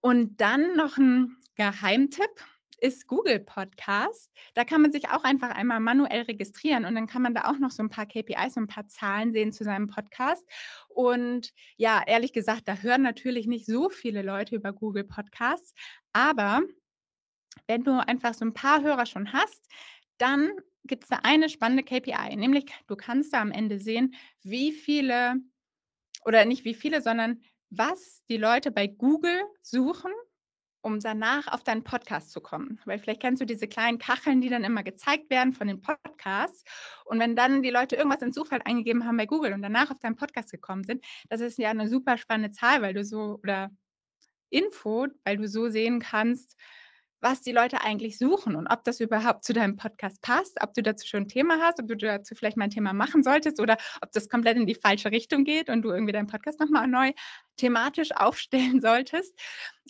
Und 0.01 0.41
dann 0.41 0.77
noch 0.77 0.99
ein 0.99 1.39
Geheimtipp 1.55 2.31
ist 2.81 3.07
Google 3.07 3.41
Podcast. 3.41 4.31
Da 4.55 4.65
kann 4.65 4.83
man 4.83 4.93
sich 4.93 5.09
auch 5.09 5.25
einfach 5.25 5.51
einmal 5.51 5.81
manuell 5.81 6.23
registrieren 6.23 6.85
und 6.85 6.95
dann 6.95 7.07
kann 7.07 7.23
man 7.23 7.35
da 7.35 7.45
auch 7.45 7.59
noch 7.59 7.71
so 7.71 7.83
ein 7.83 7.91
paar 7.91 8.07
KPIs 8.07 8.57
und 8.57 8.65
ein 8.65 8.69
paar 8.69 8.87
Zahlen 8.87 9.33
sehen 9.33 9.53
zu 9.53 9.65
seinem 9.65 9.89
Podcast. 9.89 10.45
Und 10.89 11.53
ja, 11.77 12.03
ehrlich 12.07 12.33
gesagt, 12.33 12.69
da 12.69 12.77
hören 12.77 13.03
natürlich 13.03 13.47
nicht 13.47 13.67
so 13.67 13.89
viele 13.89 14.23
Leute 14.23 14.57
über 14.57 14.73
Google 14.73 15.05
Podcasts, 15.05 15.75
aber 16.13 16.63
wenn 17.67 17.85
du 17.85 17.93
einfach 18.07 18.35
so 18.35 18.45
ein 18.45 18.55
paar 18.55 18.83
Hörer 18.83 19.07
schon 19.07 19.33
hast, 19.33 19.69
dann 20.19 20.51
gibt 20.85 21.05
es 21.05 21.11
da 21.11 21.21
eine 21.23 21.49
spannende 21.49 21.83
KPI, 21.83 22.37
nämlich 22.37 22.67
du 22.87 22.97
kannst 22.97 23.33
da 23.33 23.41
am 23.41 23.53
Ende 23.53 23.79
sehen, 23.79 24.15
wie 24.43 24.73
viele 24.73 25.37
oder 26.25 26.45
nicht 26.45 26.65
wie 26.65 26.75
viele, 26.75 27.01
sondern 27.03 27.43
was 27.71 28.23
die 28.29 28.37
Leute 28.37 28.71
bei 28.71 28.87
Google 28.87 29.43
suchen 29.63 30.13
um 30.85 31.01
danach 31.01 31.49
auf 31.49 31.65
deinen 31.65 31.83
Podcast 31.83 32.31
zu 32.31 32.43
kommen. 32.43 32.79
Weil 32.85 32.99
vielleicht 32.99 33.23
kennst 33.23 33.41
du 33.41 33.47
diese 33.47 33.67
kleinen 33.67 33.99
Kacheln, 33.99 34.43
die 34.43 34.51
dann 34.51 34.65
immer 34.65 34.83
gezeigt 34.83 35.31
werden 35.31 35.55
von 35.55 35.67
den 35.67 35.81
Podcasts. 35.81 36.63
Und 37.07 37.19
wenn 37.19 37.35
dann 37.35 37.63
die 37.63 37.71
Leute 37.71 37.97
irgendwas 37.97 38.21
ins 38.21 38.37
Suchfeld 38.37 38.67
eingegeben 38.67 39.07
haben 39.07 39.17
bei 39.17 39.25
Google 39.25 39.55
und 39.55 39.63
danach 39.63 39.91
auf 39.91 39.99
deinen 39.99 40.17
Podcast 40.17 40.51
gekommen 40.51 40.85
sind, 40.85 41.03
das 41.31 41.41
ist 41.41 41.59
ja 41.59 41.71
eine 41.71 41.89
super 41.89 42.19
spannende 42.19 42.53
Zahl, 42.53 42.83
weil 42.83 42.93
du 42.93 43.03
so 43.03 43.39
oder 43.43 43.71
Info, 44.51 45.07
weil 45.25 45.39
du 45.39 45.49
so 45.49 45.71
sehen 45.71 46.01
kannst, 46.01 46.55
was 47.25 47.41
die 47.41 47.53
Leute 47.53 47.81
eigentlich 47.81 48.19
suchen 48.19 48.55
und 48.55 48.67
ob 48.67 48.85
das 48.85 49.01
überhaupt 49.01 49.45
zu 49.45 49.55
deinem 49.55 49.77
Podcast 49.77 50.21
passt, 50.21 50.59
ob 50.61 50.75
du 50.75 50.83
dazu 50.83 51.07
schon 51.07 51.23
ein 51.23 51.29
Thema 51.29 51.59
hast, 51.59 51.81
ob 51.81 51.89
du 51.89 51.97
dazu 51.97 52.35
vielleicht 52.35 52.59
mal 52.59 52.65
ein 52.65 52.71
Thema 52.71 52.93
machen 52.93 53.23
solltest 53.23 53.59
oder 53.61 53.79
ob 54.03 54.13
das 54.13 54.29
komplett 54.29 54.59
in 54.59 54.67
die 54.67 54.75
falsche 54.75 55.11
Richtung 55.11 55.45
geht 55.45 55.71
und 55.71 55.81
du 55.81 55.91
irgendwie 55.91 56.13
deinen 56.13 56.27
Podcast 56.27 56.61
nochmal 56.61 56.87
neu 56.87 57.13
thematisch 57.57 58.13
aufstellen 58.15 58.81
solltest. 58.83 59.35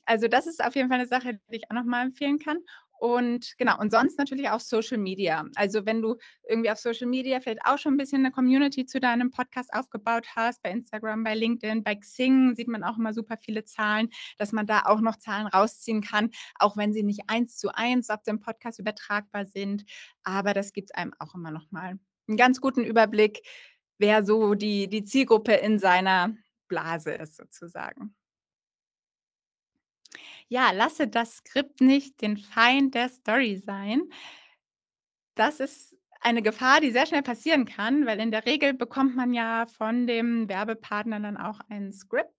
Also 0.07 0.29
das 0.29 0.47
ist 0.47 0.62
auf 0.64 0.75
jeden 0.75 0.88
Fall 0.88 0.99
eine 0.99 1.09
Sache, 1.09 1.40
die 1.51 1.57
ich 1.57 1.71
auch 1.71 1.75
nochmal 1.75 2.07
empfehlen 2.07 2.38
kann. 2.38 2.59
Und 2.99 3.59
genau, 3.59 3.79
und 3.81 3.90
sonst 3.90 4.19
natürlich 4.19 4.49
auch 4.49 4.61
Social 4.61 4.99
Media. 4.99 5.45
Also 5.57 5.85
wenn 5.85 6.01
du 6.01 6.17
irgendwie 6.49 6.71
auf 6.71 6.79
Social 6.79 7.07
Media 7.07 7.40
vielleicht 7.40 7.64
auch 7.64 7.77
schon 7.77 7.95
ein 7.95 7.97
bisschen 7.97 8.21
eine 8.25 8.31
Community 8.31 8.87
zu 8.87 9.01
deinem 9.01 9.31
Podcast 9.31 9.75
aufgebaut 9.75 10.27
hast, 10.35 10.62
bei 10.62 10.71
Instagram, 10.71 11.25
bei 11.25 11.35
LinkedIn, 11.35 11.83
bei 11.83 11.97
Xing 11.97 12.55
sieht 12.55 12.69
man 12.69 12.85
auch 12.85 12.97
immer 12.97 13.12
super 13.12 13.37
viele 13.37 13.64
Zahlen, 13.64 14.09
dass 14.38 14.53
man 14.53 14.67
da 14.67 14.83
auch 14.87 15.01
noch 15.01 15.17
Zahlen 15.17 15.49
rausziehen 15.49 16.03
kann, 16.03 16.31
auch 16.55 16.77
wenn 16.77 16.93
sie 16.93 17.03
nicht 17.03 17.23
eins 17.27 17.59
zu 17.59 17.75
eins 17.75 18.11
auf 18.11 18.23
dem 18.23 18.40
Podcast 18.40 18.79
übertragbar 18.79 19.45
sind. 19.45 19.85
Aber 20.23 20.55
das 20.55 20.73
gibt 20.73 20.95
einem 20.95 21.12
auch 21.19 21.35
immer 21.35 21.51
noch 21.51 21.71
mal 21.73 21.99
einen 22.27 22.37
ganz 22.38 22.61
guten 22.61 22.85
Überblick, 22.85 23.43
wer 23.99 24.25
so 24.25 24.55
die, 24.55 24.88
die 24.88 25.05
Zielgruppe 25.05 25.53
in 25.53 25.79
seiner 25.79 26.35
Blase 26.69 27.12
ist 27.12 27.37
sozusagen. 27.37 28.14
Ja, 30.50 30.70
lasse 30.72 31.09
das 31.09 31.37
Skript 31.37 31.80
nicht 31.80 32.20
den 32.20 32.37
Feind 32.37 32.94
der 32.94 33.09
Story 33.09 33.57
sein. 33.57 34.02
Das 35.35 35.61
ist 35.61 35.96
eine 36.20 36.42
Gefahr, 36.42 36.80
die 36.80 36.90
sehr 36.90 37.07
schnell 37.07 37.22
passieren 37.22 37.64
kann, 37.64 38.07
weil 38.07 38.20
in 38.20 38.30
der 38.30 38.46
Regel 38.46 38.74
bekommt 38.74 39.16
man 39.16 39.33
ja 39.35 39.66
von 39.66 40.07
dem 40.07 40.48
Werbepartner 40.48 41.20
dann 41.20 41.37
auch 41.37 41.61
ein 41.68 41.92
Skript 41.92 42.33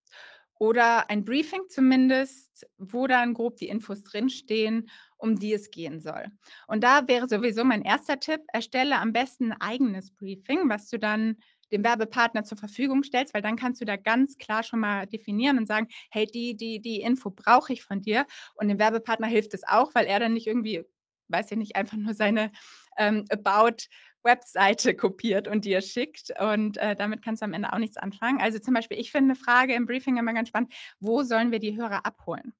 oder 0.57 1.09
ein 1.09 1.25
Briefing 1.25 1.61
zumindest, 1.69 2.65
wo 2.77 3.07
dann 3.07 3.33
grob 3.33 3.57
die 3.57 3.67
Infos 3.67 4.03
drinstehen, 4.03 4.89
um 5.17 5.35
die 5.35 5.53
es 5.53 5.69
gehen 5.69 5.99
soll. 5.99 6.27
Und 6.67 6.83
da 6.83 7.07
wäre 7.07 7.27
sowieso 7.27 7.63
mein 7.63 7.81
erster 7.81 8.19
Tipp, 8.19 8.41
erstelle 8.53 8.97
am 8.97 9.11
besten 9.13 9.51
ein 9.51 9.61
eigenes 9.61 10.11
Briefing, 10.15 10.69
was 10.69 10.89
du 10.89 10.97
dann 10.97 11.37
dem 11.71 11.83
Werbepartner 11.83 12.43
zur 12.43 12.57
Verfügung 12.57 13.03
stellst, 13.03 13.33
weil 13.33 13.41
dann 13.41 13.55
kannst 13.55 13.81
du 13.81 13.85
da 13.85 13.95
ganz 13.95 14.37
klar 14.37 14.63
schon 14.63 14.79
mal 14.79 15.07
definieren 15.07 15.57
und 15.57 15.67
sagen, 15.67 15.87
hey, 16.11 16.25
die, 16.25 16.55
die, 16.55 16.81
die 16.81 17.01
Info 17.01 17.29
brauche 17.29 17.73
ich 17.73 17.83
von 17.83 18.01
dir. 18.01 18.25
Und 18.55 18.67
dem 18.67 18.79
Werbepartner 18.79 19.27
hilft 19.27 19.53
es 19.53 19.63
auch, 19.67 19.93
weil 19.95 20.05
er 20.05 20.19
dann 20.19 20.33
nicht 20.33 20.47
irgendwie, 20.47 20.83
weiß 21.29 21.51
ich 21.51 21.57
nicht, 21.57 21.75
einfach 21.75 21.97
nur 21.97 22.13
seine 22.13 22.51
ähm, 22.97 23.25
About 23.29 23.85
Webseite 24.23 24.95
kopiert 24.95 25.47
und 25.47 25.65
dir 25.65 25.81
schickt. 25.81 26.33
Und 26.39 26.77
äh, 26.77 26.95
damit 26.95 27.23
kannst 27.23 27.41
du 27.41 27.45
am 27.45 27.53
Ende 27.53 27.71
auch 27.71 27.77
nichts 27.77 27.97
anfangen. 27.97 28.41
Also 28.41 28.59
zum 28.59 28.73
Beispiel, 28.73 28.99
ich 28.99 29.11
finde 29.11 29.33
eine 29.33 29.39
Frage 29.39 29.73
im 29.73 29.85
Briefing 29.85 30.17
immer 30.17 30.33
ganz 30.33 30.49
spannend, 30.49 30.73
wo 30.99 31.23
sollen 31.23 31.51
wir 31.51 31.59
die 31.59 31.77
Hörer 31.77 32.05
abholen? 32.05 32.53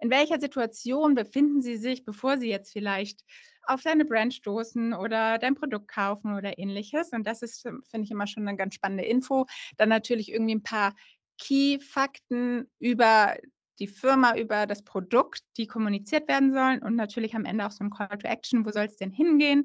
In 0.00 0.10
welcher 0.10 0.40
Situation 0.40 1.14
befinden 1.14 1.60
sie 1.62 1.76
sich, 1.76 2.04
bevor 2.04 2.38
sie 2.38 2.48
jetzt 2.48 2.72
vielleicht 2.72 3.22
auf 3.70 3.82
deine 3.82 4.04
Brand 4.04 4.34
stoßen 4.34 4.94
oder 4.94 5.38
dein 5.38 5.54
Produkt 5.54 5.88
kaufen 5.88 6.36
oder 6.36 6.58
ähnliches. 6.58 7.10
Und 7.12 7.26
das 7.26 7.42
ist, 7.42 7.62
finde 7.62 8.04
ich, 8.04 8.10
immer 8.10 8.26
schon 8.26 8.46
eine 8.46 8.56
ganz 8.56 8.74
spannende 8.74 9.04
Info. 9.04 9.46
Dann 9.76 9.88
natürlich 9.88 10.32
irgendwie 10.32 10.56
ein 10.56 10.62
paar 10.62 10.94
Key-Fakten 11.38 12.70
über 12.78 13.36
die 13.78 13.88
Firma, 13.88 14.36
über 14.36 14.66
das 14.66 14.84
Produkt, 14.84 15.40
die 15.56 15.66
kommuniziert 15.66 16.28
werden 16.28 16.52
sollen 16.52 16.82
und 16.82 16.96
natürlich 16.96 17.34
am 17.34 17.46
Ende 17.46 17.66
auch 17.66 17.70
so 17.70 17.82
ein 17.82 17.90
Call 17.90 18.18
to 18.18 18.28
Action, 18.28 18.66
wo 18.66 18.70
soll 18.70 18.84
es 18.84 18.96
denn 18.96 19.10
hingehen? 19.10 19.64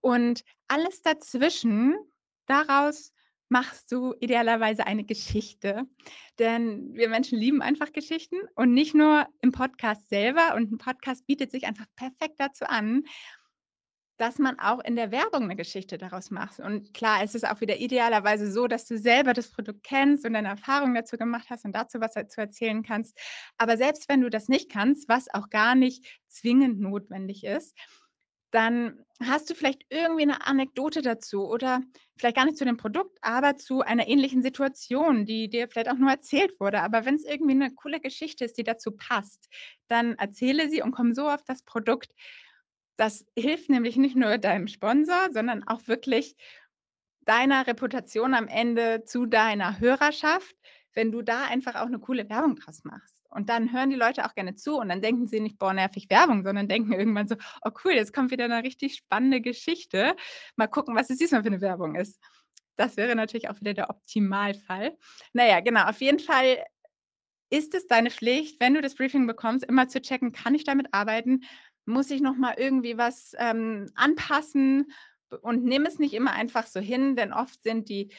Und 0.00 0.42
alles 0.66 1.02
dazwischen, 1.02 1.94
daraus 2.46 3.13
machst 3.48 3.92
du 3.92 4.14
idealerweise 4.20 4.86
eine 4.86 5.04
Geschichte. 5.04 5.84
Denn 6.38 6.94
wir 6.94 7.08
Menschen 7.08 7.38
lieben 7.38 7.62
einfach 7.62 7.92
Geschichten 7.92 8.36
und 8.54 8.72
nicht 8.72 8.94
nur 8.94 9.26
im 9.40 9.52
Podcast 9.52 10.08
selber. 10.08 10.54
Und 10.54 10.72
ein 10.72 10.78
Podcast 10.78 11.26
bietet 11.26 11.50
sich 11.50 11.66
einfach 11.66 11.86
perfekt 11.96 12.34
dazu 12.38 12.64
an, 12.66 13.04
dass 14.16 14.38
man 14.38 14.58
auch 14.60 14.78
in 14.84 14.94
der 14.96 15.10
Werbung 15.10 15.44
eine 15.44 15.56
Geschichte 15.56 15.98
daraus 15.98 16.30
macht. 16.30 16.60
Und 16.60 16.94
klar, 16.94 17.22
es 17.22 17.34
ist 17.34 17.46
auch 17.46 17.60
wieder 17.60 17.78
idealerweise 17.78 18.50
so, 18.50 18.68
dass 18.68 18.86
du 18.86 18.96
selber 18.96 19.32
das 19.32 19.50
Produkt 19.50 19.82
kennst 19.82 20.24
und 20.24 20.34
deine 20.34 20.48
Erfahrungen 20.48 20.94
dazu 20.94 21.16
gemacht 21.16 21.46
hast 21.50 21.64
und 21.64 21.72
dazu 21.72 22.00
was 22.00 22.14
dazu 22.14 22.40
erzählen 22.40 22.82
kannst. 22.82 23.18
Aber 23.58 23.76
selbst 23.76 24.08
wenn 24.08 24.20
du 24.20 24.30
das 24.30 24.48
nicht 24.48 24.70
kannst, 24.70 25.08
was 25.08 25.32
auch 25.34 25.50
gar 25.50 25.74
nicht 25.74 26.20
zwingend 26.28 26.78
notwendig 26.80 27.44
ist, 27.44 27.76
dann 28.54 29.04
hast 29.20 29.50
du 29.50 29.54
vielleicht 29.54 29.82
irgendwie 29.90 30.22
eine 30.22 30.46
Anekdote 30.46 31.02
dazu 31.02 31.44
oder 31.44 31.80
vielleicht 32.16 32.36
gar 32.36 32.44
nicht 32.44 32.56
zu 32.56 32.64
dem 32.64 32.76
Produkt, 32.76 33.18
aber 33.20 33.56
zu 33.56 33.80
einer 33.80 34.06
ähnlichen 34.06 34.42
Situation, 34.42 35.26
die 35.26 35.48
dir 35.48 35.68
vielleicht 35.68 35.90
auch 35.90 35.98
nur 35.98 36.10
erzählt 36.10 36.60
wurde. 36.60 36.80
Aber 36.82 37.04
wenn 37.04 37.16
es 37.16 37.24
irgendwie 37.24 37.54
eine 37.54 37.74
coole 37.74 37.98
Geschichte 37.98 38.44
ist, 38.44 38.56
die 38.56 38.62
dazu 38.62 38.92
passt, 38.92 39.48
dann 39.88 40.14
erzähle 40.14 40.68
sie 40.68 40.82
und 40.82 40.92
komm 40.92 41.14
so 41.14 41.28
auf 41.28 41.42
das 41.42 41.64
Produkt. 41.64 42.12
Das 42.96 43.26
hilft 43.36 43.70
nämlich 43.70 43.96
nicht 43.96 44.14
nur 44.14 44.38
deinem 44.38 44.68
Sponsor, 44.68 45.30
sondern 45.32 45.66
auch 45.66 45.88
wirklich 45.88 46.36
deiner 47.22 47.66
Reputation 47.66 48.34
am 48.34 48.46
Ende 48.46 49.02
zu 49.04 49.26
deiner 49.26 49.80
Hörerschaft, 49.80 50.54
wenn 50.94 51.12
du 51.12 51.22
da 51.22 51.44
einfach 51.44 51.74
auch 51.76 51.86
eine 51.86 51.98
coole 51.98 52.28
Werbung 52.28 52.56
draus 52.56 52.84
machst. 52.84 53.14
Und 53.30 53.48
dann 53.48 53.72
hören 53.72 53.90
die 53.90 53.96
Leute 53.96 54.24
auch 54.24 54.34
gerne 54.34 54.54
zu 54.54 54.76
und 54.76 54.88
dann 54.88 55.02
denken 55.02 55.26
sie 55.26 55.40
nicht, 55.40 55.58
boah, 55.58 55.74
nervig 55.74 56.08
Werbung, 56.08 56.44
sondern 56.44 56.68
denken 56.68 56.92
irgendwann 56.92 57.26
so, 57.26 57.34
oh 57.64 57.70
cool, 57.84 57.92
jetzt 57.92 58.12
kommt 58.12 58.30
wieder 58.30 58.44
eine 58.44 58.62
richtig 58.62 58.94
spannende 58.94 59.40
Geschichte. 59.40 60.14
Mal 60.56 60.68
gucken, 60.68 60.94
was 60.94 61.10
es 61.10 61.18
diesmal 61.18 61.42
für 61.42 61.48
eine 61.48 61.60
Werbung 61.60 61.96
ist. 61.96 62.20
Das 62.76 62.96
wäre 62.96 63.14
natürlich 63.14 63.48
auch 63.48 63.60
wieder 63.60 63.74
der 63.74 63.90
Optimalfall. 63.90 64.96
Naja, 65.32 65.60
genau, 65.60 65.84
auf 65.84 66.00
jeden 66.00 66.20
Fall 66.20 66.64
ist 67.50 67.74
es 67.74 67.86
deine 67.86 68.10
Pflicht, 68.10 68.60
wenn 68.60 68.74
du 68.74 68.80
das 68.80 68.94
Briefing 68.94 69.26
bekommst, 69.26 69.64
immer 69.64 69.88
zu 69.88 70.00
checken, 70.00 70.32
kann 70.32 70.54
ich 70.54 70.64
damit 70.64 70.88
arbeiten? 70.92 71.42
Muss 71.86 72.10
ich 72.10 72.20
nochmal 72.20 72.54
irgendwie 72.56 72.98
was 72.98 73.34
ähm, 73.38 73.90
anpassen? 73.94 74.92
Und 75.42 75.64
nimm 75.64 75.86
es 75.86 75.98
nicht 75.98 76.14
immer 76.14 76.32
einfach 76.32 76.66
so 76.66 76.80
hin, 76.80 77.16
denn 77.16 77.32
oft 77.32 77.62
sind 77.62 77.88
die 77.88 78.12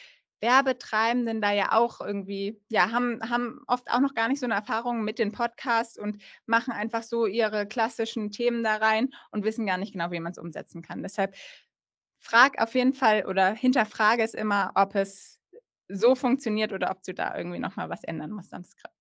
Werbetreibenden 0.46 1.40
da 1.40 1.52
ja 1.52 1.72
auch 1.72 2.00
irgendwie, 2.00 2.60
ja, 2.68 2.92
haben, 2.92 3.20
haben 3.28 3.60
oft 3.66 3.90
auch 3.90 3.98
noch 3.98 4.14
gar 4.14 4.28
nicht 4.28 4.38
so 4.38 4.46
eine 4.46 4.54
Erfahrung 4.54 5.02
mit 5.02 5.18
den 5.18 5.32
Podcasts 5.32 5.98
und 5.98 6.22
machen 6.46 6.72
einfach 6.72 7.02
so 7.02 7.26
ihre 7.26 7.66
klassischen 7.66 8.30
Themen 8.30 8.62
da 8.62 8.76
rein 8.76 9.10
und 9.32 9.44
wissen 9.44 9.66
gar 9.66 9.76
nicht 9.76 9.92
genau, 9.92 10.12
wie 10.12 10.20
man 10.20 10.30
es 10.32 10.38
umsetzen 10.38 10.82
kann. 10.82 11.02
Deshalb 11.02 11.34
frag 12.20 12.60
auf 12.62 12.74
jeden 12.74 12.94
Fall 12.94 13.26
oder 13.26 13.52
hinterfrage 13.52 14.22
es 14.22 14.34
immer, 14.34 14.70
ob 14.76 14.94
es 14.94 15.40
so 15.88 16.14
funktioniert 16.14 16.72
oder 16.72 16.90
ob 16.92 17.02
du 17.02 17.12
da 17.12 17.36
irgendwie 17.36 17.58
nochmal 17.58 17.90
was 17.90 18.04
ändern 18.04 18.30
musst 18.30 18.54
am 18.54 18.64
Skript. 18.64 18.94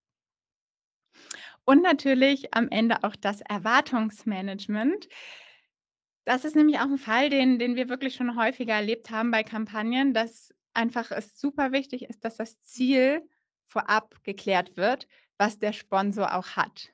Und 1.66 1.82
natürlich 1.82 2.54
am 2.54 2.70
Ende 2.70 3.04
auch 3.04 3.16
das 3.16 3.42
Erwartungsmanagement. 3.42 5.08
Das 6.26 6.44
ist 6.44 6.56
nämlich 6.56 6.78
auch 6.80 6.86
ein 6.86 6.98
Fall, 6.98 7.30
den, 7.30 7.60
den 7.60 7.76
wir 7.76 7.88
wirklich 7.88 8.16
schon 8.16 8.36
häufiger 8.36 8.74
erlebt 8.74 9.12
haben 9.12 9.30
bei 9.30 9.44
Kampagnen, 9.44 10.14
dass 10.14 10.55
einfach 10.76 11.12
es 11.12 11.40
super 11.40 11.72
wichtig 11.72 12.04
ist, 12.04 12.26
dass 12.26 12.38
das 12.38 12.62
Ziel 12.62 13.28
vorab 13.68 14.24
geklärt 14.24 14.78
wird, 14.78 15.08
was 15.38 15.60
der 15.60 15.74
Sponsor 15.74 16.34
auch 16.36 16.50
hat. 16.56 16.94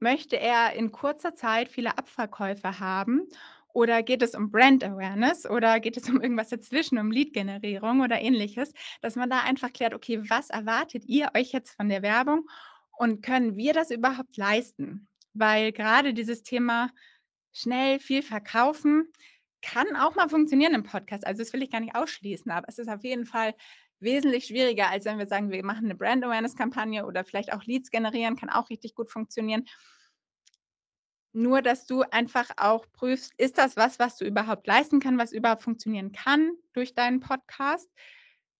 Möchte 0.00 0.38
er 0.38 0.74
in 0.74 0.92
kurzer 0.92 1.34
Zeit 1.34 1.68
viele 1.68 1.98
Abverkäufe 1.98 2.80
haben 2.80 3.28
Oder 3.74 4.02
geht 4.02 4.22
es 4.22 4.34
um 4.34 4.50
Brand 4.50 4.82
Awareness 4.82 5.46
oder 5.48 5.78
geht 5.80 5.96
es 5.96 6.08
um 6.10 6.20
irgendwas 6.20 6.48
dazwischen, 6.48 6.98
um 6.98 7.10
Lead-Generierung 7.10 8.00
oder 8.00 8.20
ähnliches, 8.20 8.72
dass 9.02 9.16
man 9.16 9.30
da 9.30 9.40
einfach 9.42 9.72
klärt, 9.72 9.94
okay, 9.94 10.20
was 10.30 10.50
erwartet 10.50 11.04
ihr 11.06 11.30
euch 11.36 11.52
jetzt 11.52 11.76
von 11.76 11.88
der 11.88 12.02
Werbung 12.02 12.48
und 12.98 13.22
können 13.22 13.56
wir 13.56 13.74
das 13.74 13.90
überhaupt 13.90 14.36
leisten? 14.36 15.08
Weil 15.34 15.72
gerade 15.72 16.14
dieses 16.14 16.42
Thema 16.42 16.90
schnell 17.52 18.00
viel 18.00 18.22
verkaufen 18.22 19.12
kann 19.62 19.96
auch 19.96 20.14
mal 20.14 20.28
funktionieren 20.28 20.74
im 20.74 20.82
Podcast. 20.82 21.26
Also 21.26 21.42
das 21.42 21.52
will 21.52 21.62
ich 21.62 21.70
gar 21.70 21.80
nicht 21.80 21.94
ausschließen, 21.94 22.50
aber 22.50 22.68
es 22.68 22.78
ist 22.78 22.88
auf 22.88 23.02
jeden 23.02 23.26
Fall 23.26 23.54
wesentlich 24.00 24.46
schwieriger, 24.46 24.90
als 24.90 25.04
wenn 25.04 25.18
wir 25.18 25.26
sagen, 25.26 25.50
wir 25.50 25.64
machen 25.64 25.86
eine 25.86 25.94
Brand 25.94 26.24
Awareness 26.24 26.56
Kampagne 26.56 27.04
oder 27.04 27.24
vielleicht 27.24 27.52
auch 27.52 27.64
Leads 27.64 27.90
generieren, 27.90 28.36
kann 28.36 28.50
auch 28.50 28.70
richtig 28.70 28.94
gut 28.94 29.10
funktionieren. 29.10 29.64
Nur, 31.32 31.62
dass 31.62 31.86
du 31.86 32.02
einfach 32.02 32.50
auch 32.56 32.86
prüfst, 32.92 33.32
ist 33.36 33.58
das 33.58 33.76
was, 33.76 33.98
was 33.98 34.16
du 34.16 34.24
überhaupt 34.24 34.66
leisten 34.66 35.00
kannst, 35.00 35.20
was 35.20 35.32
überhaupt 35.32 35.62
funktionieren 35.62 36.12
kann 36.12 36.52
durch 36.72 36.94
deinen 36.94 37.20
Podcast? 37.20 37.90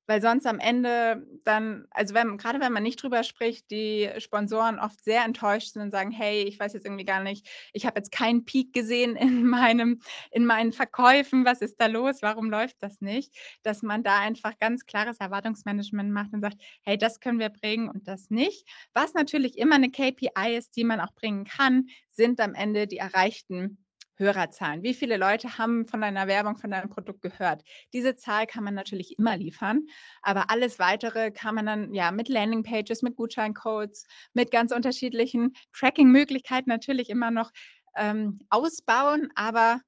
Weil 0.08 0.22
sonst 0.22 0.46
am 0.46 0.58
Ende 0.58 1.26
dann, 1.44 1.86
also 1.90 2.14
wenn, 2.14 2.38
gerade 2.38 2.60
wenn 2.60 2.72
man 2.72 2.82
nicht 2.82 3.00
drüber 3.00 3.22
spricht, 3.22 3.70
die 3.70 4.08
Sponsoren 4.18 4.78
oft 4.78 5.04
sehr 5.04 5.22
enttäuscht 5.22 5.74
sind 5.74 5.82
und 5.82 5.90
sagen, 5.90 6.10
hey, 6.10 6.42
ich 6.44 6.58
weiß 6.58 6.72
jetzt 6.72 6.86
irgendwie 6.86 7.04
gar 7.04 7.22
nicht, 7.22 7.46
ich 7.74 7.84
habe 7.84 8.00
jetzt 8.00 8.10
keinen 8.10 8.46
Peak 8.46 8.72
gesehen 8.72 9.16
in 9.16 9.46
meinem, 9.46 10.00
in 10.30 10.46
meinen 10.46 10.72
Verkäufen, 10.72 11.44
was 11.44 11.60
ist 11.60 11.78
da 11.78 11.86
los, 11.86 12.22
warum 12.22 12.50
läuft 12.50 12.76
das 12.82 13.02
nicht? 13.02 13.36
Dass 13.62 13.82
man 13.82 14.02
da 14.02 14.18
einfach 14.18 14.58
ganz 14.58 14.86
klares 14.86 15.18
Erwartungsmanagement 15.20 16.10
macht 16.10 16.32
und 16.32 16.40
sagt, 16.40 16.56
hey, 16.82 16.96
das 16.96 17.20
können 17.20 17.38
wir 17.38 17.50
bringen 17.50 17.90
und 17.90 18.08
das 18.08 18.30
nicht. 18.30 18.66
Was 18.94 19.12
natürlich 19.12 19.58
immer 19.58 19.74
eine 19.74 19.90
KPI 19.90 20.56
ist, 20.56 20.74
die 20.74 20.84
man 20.84 21.00
auch 21.00 21.12
bringen 21.14 21.44
kann, 21.44 21.86
sind 22.10 22.40
am 22.40 22.54
Ende 22.54 22.86
die 22.86 22.96
erreichten 22.96 23.78
Hörerzahlen. 24.18 24.82
Wie 24.82 24.94
viele 24.94 25.16
Leute 25.16 25.58
haben 25.58 25.86
von 25.86 26.00
deiner 26.00 26.26
Werbung, 26.26 26.56
von 26.56 26.70
deinem 26.70 26.90
Produkt 26.90 27.22
gehört? 27.22 27.62
Diese 27.92 28.16
Zahl 28.16 28.46
kann 28.46 28.64
man 28.64 28.74
natürlich 28.74 29.18
immer 29.18 29.36
liefern, 29.36 29.86
aber 30.22 30.50
alles 30.50 30.78
weitere 30.78 31.30
kann 31.30 31.54
man 31.54 31.66
dann 31.66 31.94
ja 31.94 32.10
mit 32.10 32.28
Landingpages, 32.28 33.02
mit 33.02 33.16
Gutscheincodes, 33.16 34.06
mit 34.34 34.50
ganz 34.50 34.72
unterschiedlichen 34.72 35.54
Tracking-Möglichkeiten 35.72 36.68
natürlich 36.70 37.10
immer 37.10 37.30
noch 37.30 37.50
ähm, 37.96 38.40
ausbauen, 38.50 39.30
aber 39.34 39.80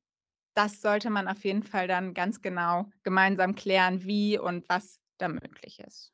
das 0.54 0.80
sollte 0.80 1.10
man 1.10 1.28
auf 1.28 1.44
jeden 1.44 1.62
Fall 1.64 1.88
dann 1.88 2.14
ganz 2.14 2.40
genau 2.42 2.86
gemeinsam 3.02 3.54
klären, 3.56 4.04
wie 4.04 4.38
und 4.38 4.68
was 4.68 5.00
da 5.18 5.28
möglich 5.28 5.80
ist. 5.86 6.12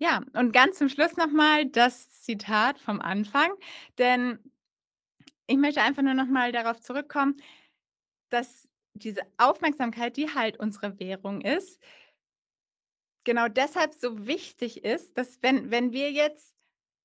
Ja, 0.00 0.22
und 0.34 0.52
ganz 0.52 0.78
zum 0.78 0.88
Schluss 0.88 1.16
nochmal 1.16 1.66
das 1.66 2.10
Zitat 2.22 2.78
vom 2.80 3.00
Anfang, 3.00 3.50
denn 3.98 4.38
ich 5.46 5.56
möchte 5.56 5.82
einfach 5.82 6.02
nur 6.02 6.14
noch 6.14 6.26
mal 6.26 6.52
darauf 6.52 6.80
zurückkommen, 6.80 7.36
dass 8.30 8.68
diese 8.94 9.22
Aufmerksamkeit, 9.36 10.16
die 10.16 10.34
halt 10.34 10.58
unsere 10.58 10.98
Währung 10.98 11.40
ist, 11.40 11.80
genau 13.24 13.48
deshalb 13.48 13.94
so 13.94 14.26
wichtig 14.26 14.84
ist, 14.84 15.16
dass 15.18 15.42
wenn, 15.42 15.70
wenn 15.70 15.92
wir 15.92 16.12
jetzt 16.12 16.54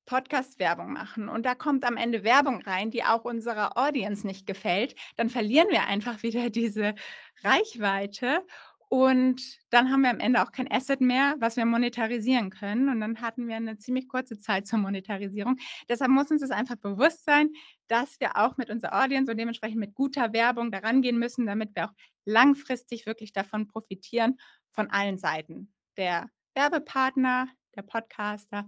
Podcast-Werbung 0.06 0.91
machen 0.91 1.30
und 1.30 1.45
da 1.45 1.54
kommt 1.54 1.86
am 1.86 1.95
Ende 1.95 2.23
Werbung 2.23 2.62
rein, 2.63 2.89
die 2.89 3.04
auch 3.04 3.25
unserer 3.25 3.78
Audience 3.78 4.25
nicht 4.25 4.47
gefällt, 4.47 4.95
dann 5.17 5.30
verlieren 5.30 5.69
wir 5.69 5.86
einfach 5.86 6.23
wieder 6.23 6.49
diese 6.49 6.95
Reichweite 7.43 8.43
und 8.89 9.60
dann 9.69 9.91
haben 9.91 10.02
wir 10.02 10.10
am 10.10 10.19
Ende 10.19 10.41
auch 10.41 10.52
kein 10.52 10.69
Asset 10.69 10.99
mehr, 10.99 11.36
was 11.39 11.58
wir 11.58 11.65
monetarisieren 11.65 12.49
können. 12.49 12.89
Und 12.89 12.99
dann 13.02 13.21
hatten 13.21 13.47
wir 13.47 13.56
eine 13.56 13.78
ziemlich 13.78 14.08
kurze 14.08 14.39
Zeit 14.39 14.65
zur 14.65 14.80
Monetarisierung. 14.80 15.58
Deshalb 15.88 16.10
muss 16.10 16.32
uns 16.32 16.41
das 16.41 16.49
einfach 16.49 16.75
bewusst 16.75 17.23
sein, 17.23 17.52
dass 17.88 18.19
wir 18.19 18.36
auch 18.36 18.58
mit 18.58 18.71
unserer 18.71 19.04
Audience 19.04 19.32
und 19.32 19.38
dementsprechend 19.38 19.80
mit 19.80 19.93
guter 19.93 20.34
Werbung 20.34 20.71
daran 20.71 21.04
gehen 21.04 21.19
müssen, 21.19 21.45
damit 21.45 21.75
wir 21.75 21.86
auch 21.86 21.93
langfristig 22.25 23.06
wirklich 23.06 23.32
davon 23.32 23.67
profitieren, 23.67 24.39
von 24.71 24.89
allen 24.89 25.19
Seiten. 25.19 25.71
Der 25.95 26.28
Werbepartner, 26.56 27.47
der 27.75 27.84
Podcaster 27.84 28.67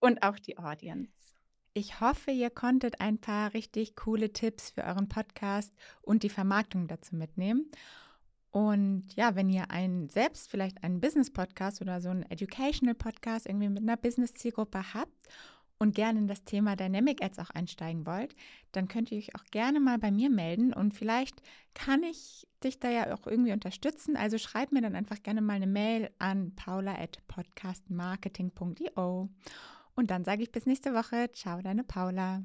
und 0.00 0.22
auch 0.22 0.38
die 0.38 0.56
Audience. 0.56 1.12
Ich 1.74 2.00
hoffe, 2.00 2.30
ihr 2.30 2.50
konntet 2.50 3.02
ein 3.02 3.20
paar 3.20 3.52
richtig 3.52 3.96
coole 3.96 4.32
Tipps 4.32 4.70
für 4.70 4.84
euren 4.84 5.10
Podcast 5.10 5.74
und 6.00 6.22
die 6.22 6.30
Vermarktung 6.30 6.88
dazu 6.88 7.14
mitnehmen. 7.16 7.70
Und 8.50 9.14
ja, 9.14 9.36
wenn 9.36 9.50
ihr 9.50 9.70
einen 9.70 10.08
selbst 10.08 10.50
vielleicht 10.50 10.82
einen 10.82 11.00
Business-Podcast 11.00 11.82
oder 11.82 12.00
so 12.00 12.08
einen 12.08 12.22
Educational-Podcast 12.22 13.46
irgendwie 13.46 13.68
mit 13.68 13.82
einer 13.82 13.96
Business-Zielgruppe 13.96 14.94
habt 14.94 15.28
und 15.78 15.94
gerne 15.94 16.18
in 16.18 16.28
das 16.28 16.44
Thema 16.44 16.74
Dynamic 16.74 17.22
Ads 17.22 17.38
auch 17.38 17.50
einsteigen 17.50 18.06
wollt, 18.06 18.34
dann 18.72 18.88
könnt 18.88 19.12
ihr 19.12 19.18
euch 19.18 19.36
auch 19.36 19.44
gerne 19.50 19.80
mal 19.80 19.98
bei 19.98 20.10
mir 20.10 20.30
melden 20.30 20.72
und 20.72 20.94
vielleicht 20.94 21.42
kann 21.74 22.02
ich 22.02 22.48
dich 22.64 22.80
da 22.80 22.90
ja 22.90 23.14
auch 23.14 23.26
irgendwie 23.26 23.52
unterstützen. 23.52 24.16
Also 24.16 24.38
schreib 24.38 24.72
mir 24.72 24.80
dann 24.82 24.96
einfach 24.96 25.22
gerne 25.22 25.42
mal 25.42 25.54
eine 25.54 25.66
Mail 25.66 26.10
an 26.18 26.54
paula 26.56 26.98
at 26.98 27.18
podcastmarketing.io. 27.28 29.28
Und 29.94 30.10
dann 30.10 30.24
sage 30.24 30.42
ich 30.42 30.52
bis 30.52 30.66
nächste 30.66 30.94
Woche. 30.94 31.30
Ciao, 31.32 31.60
deine 31.60 31.84
Paula. 31.84 32.42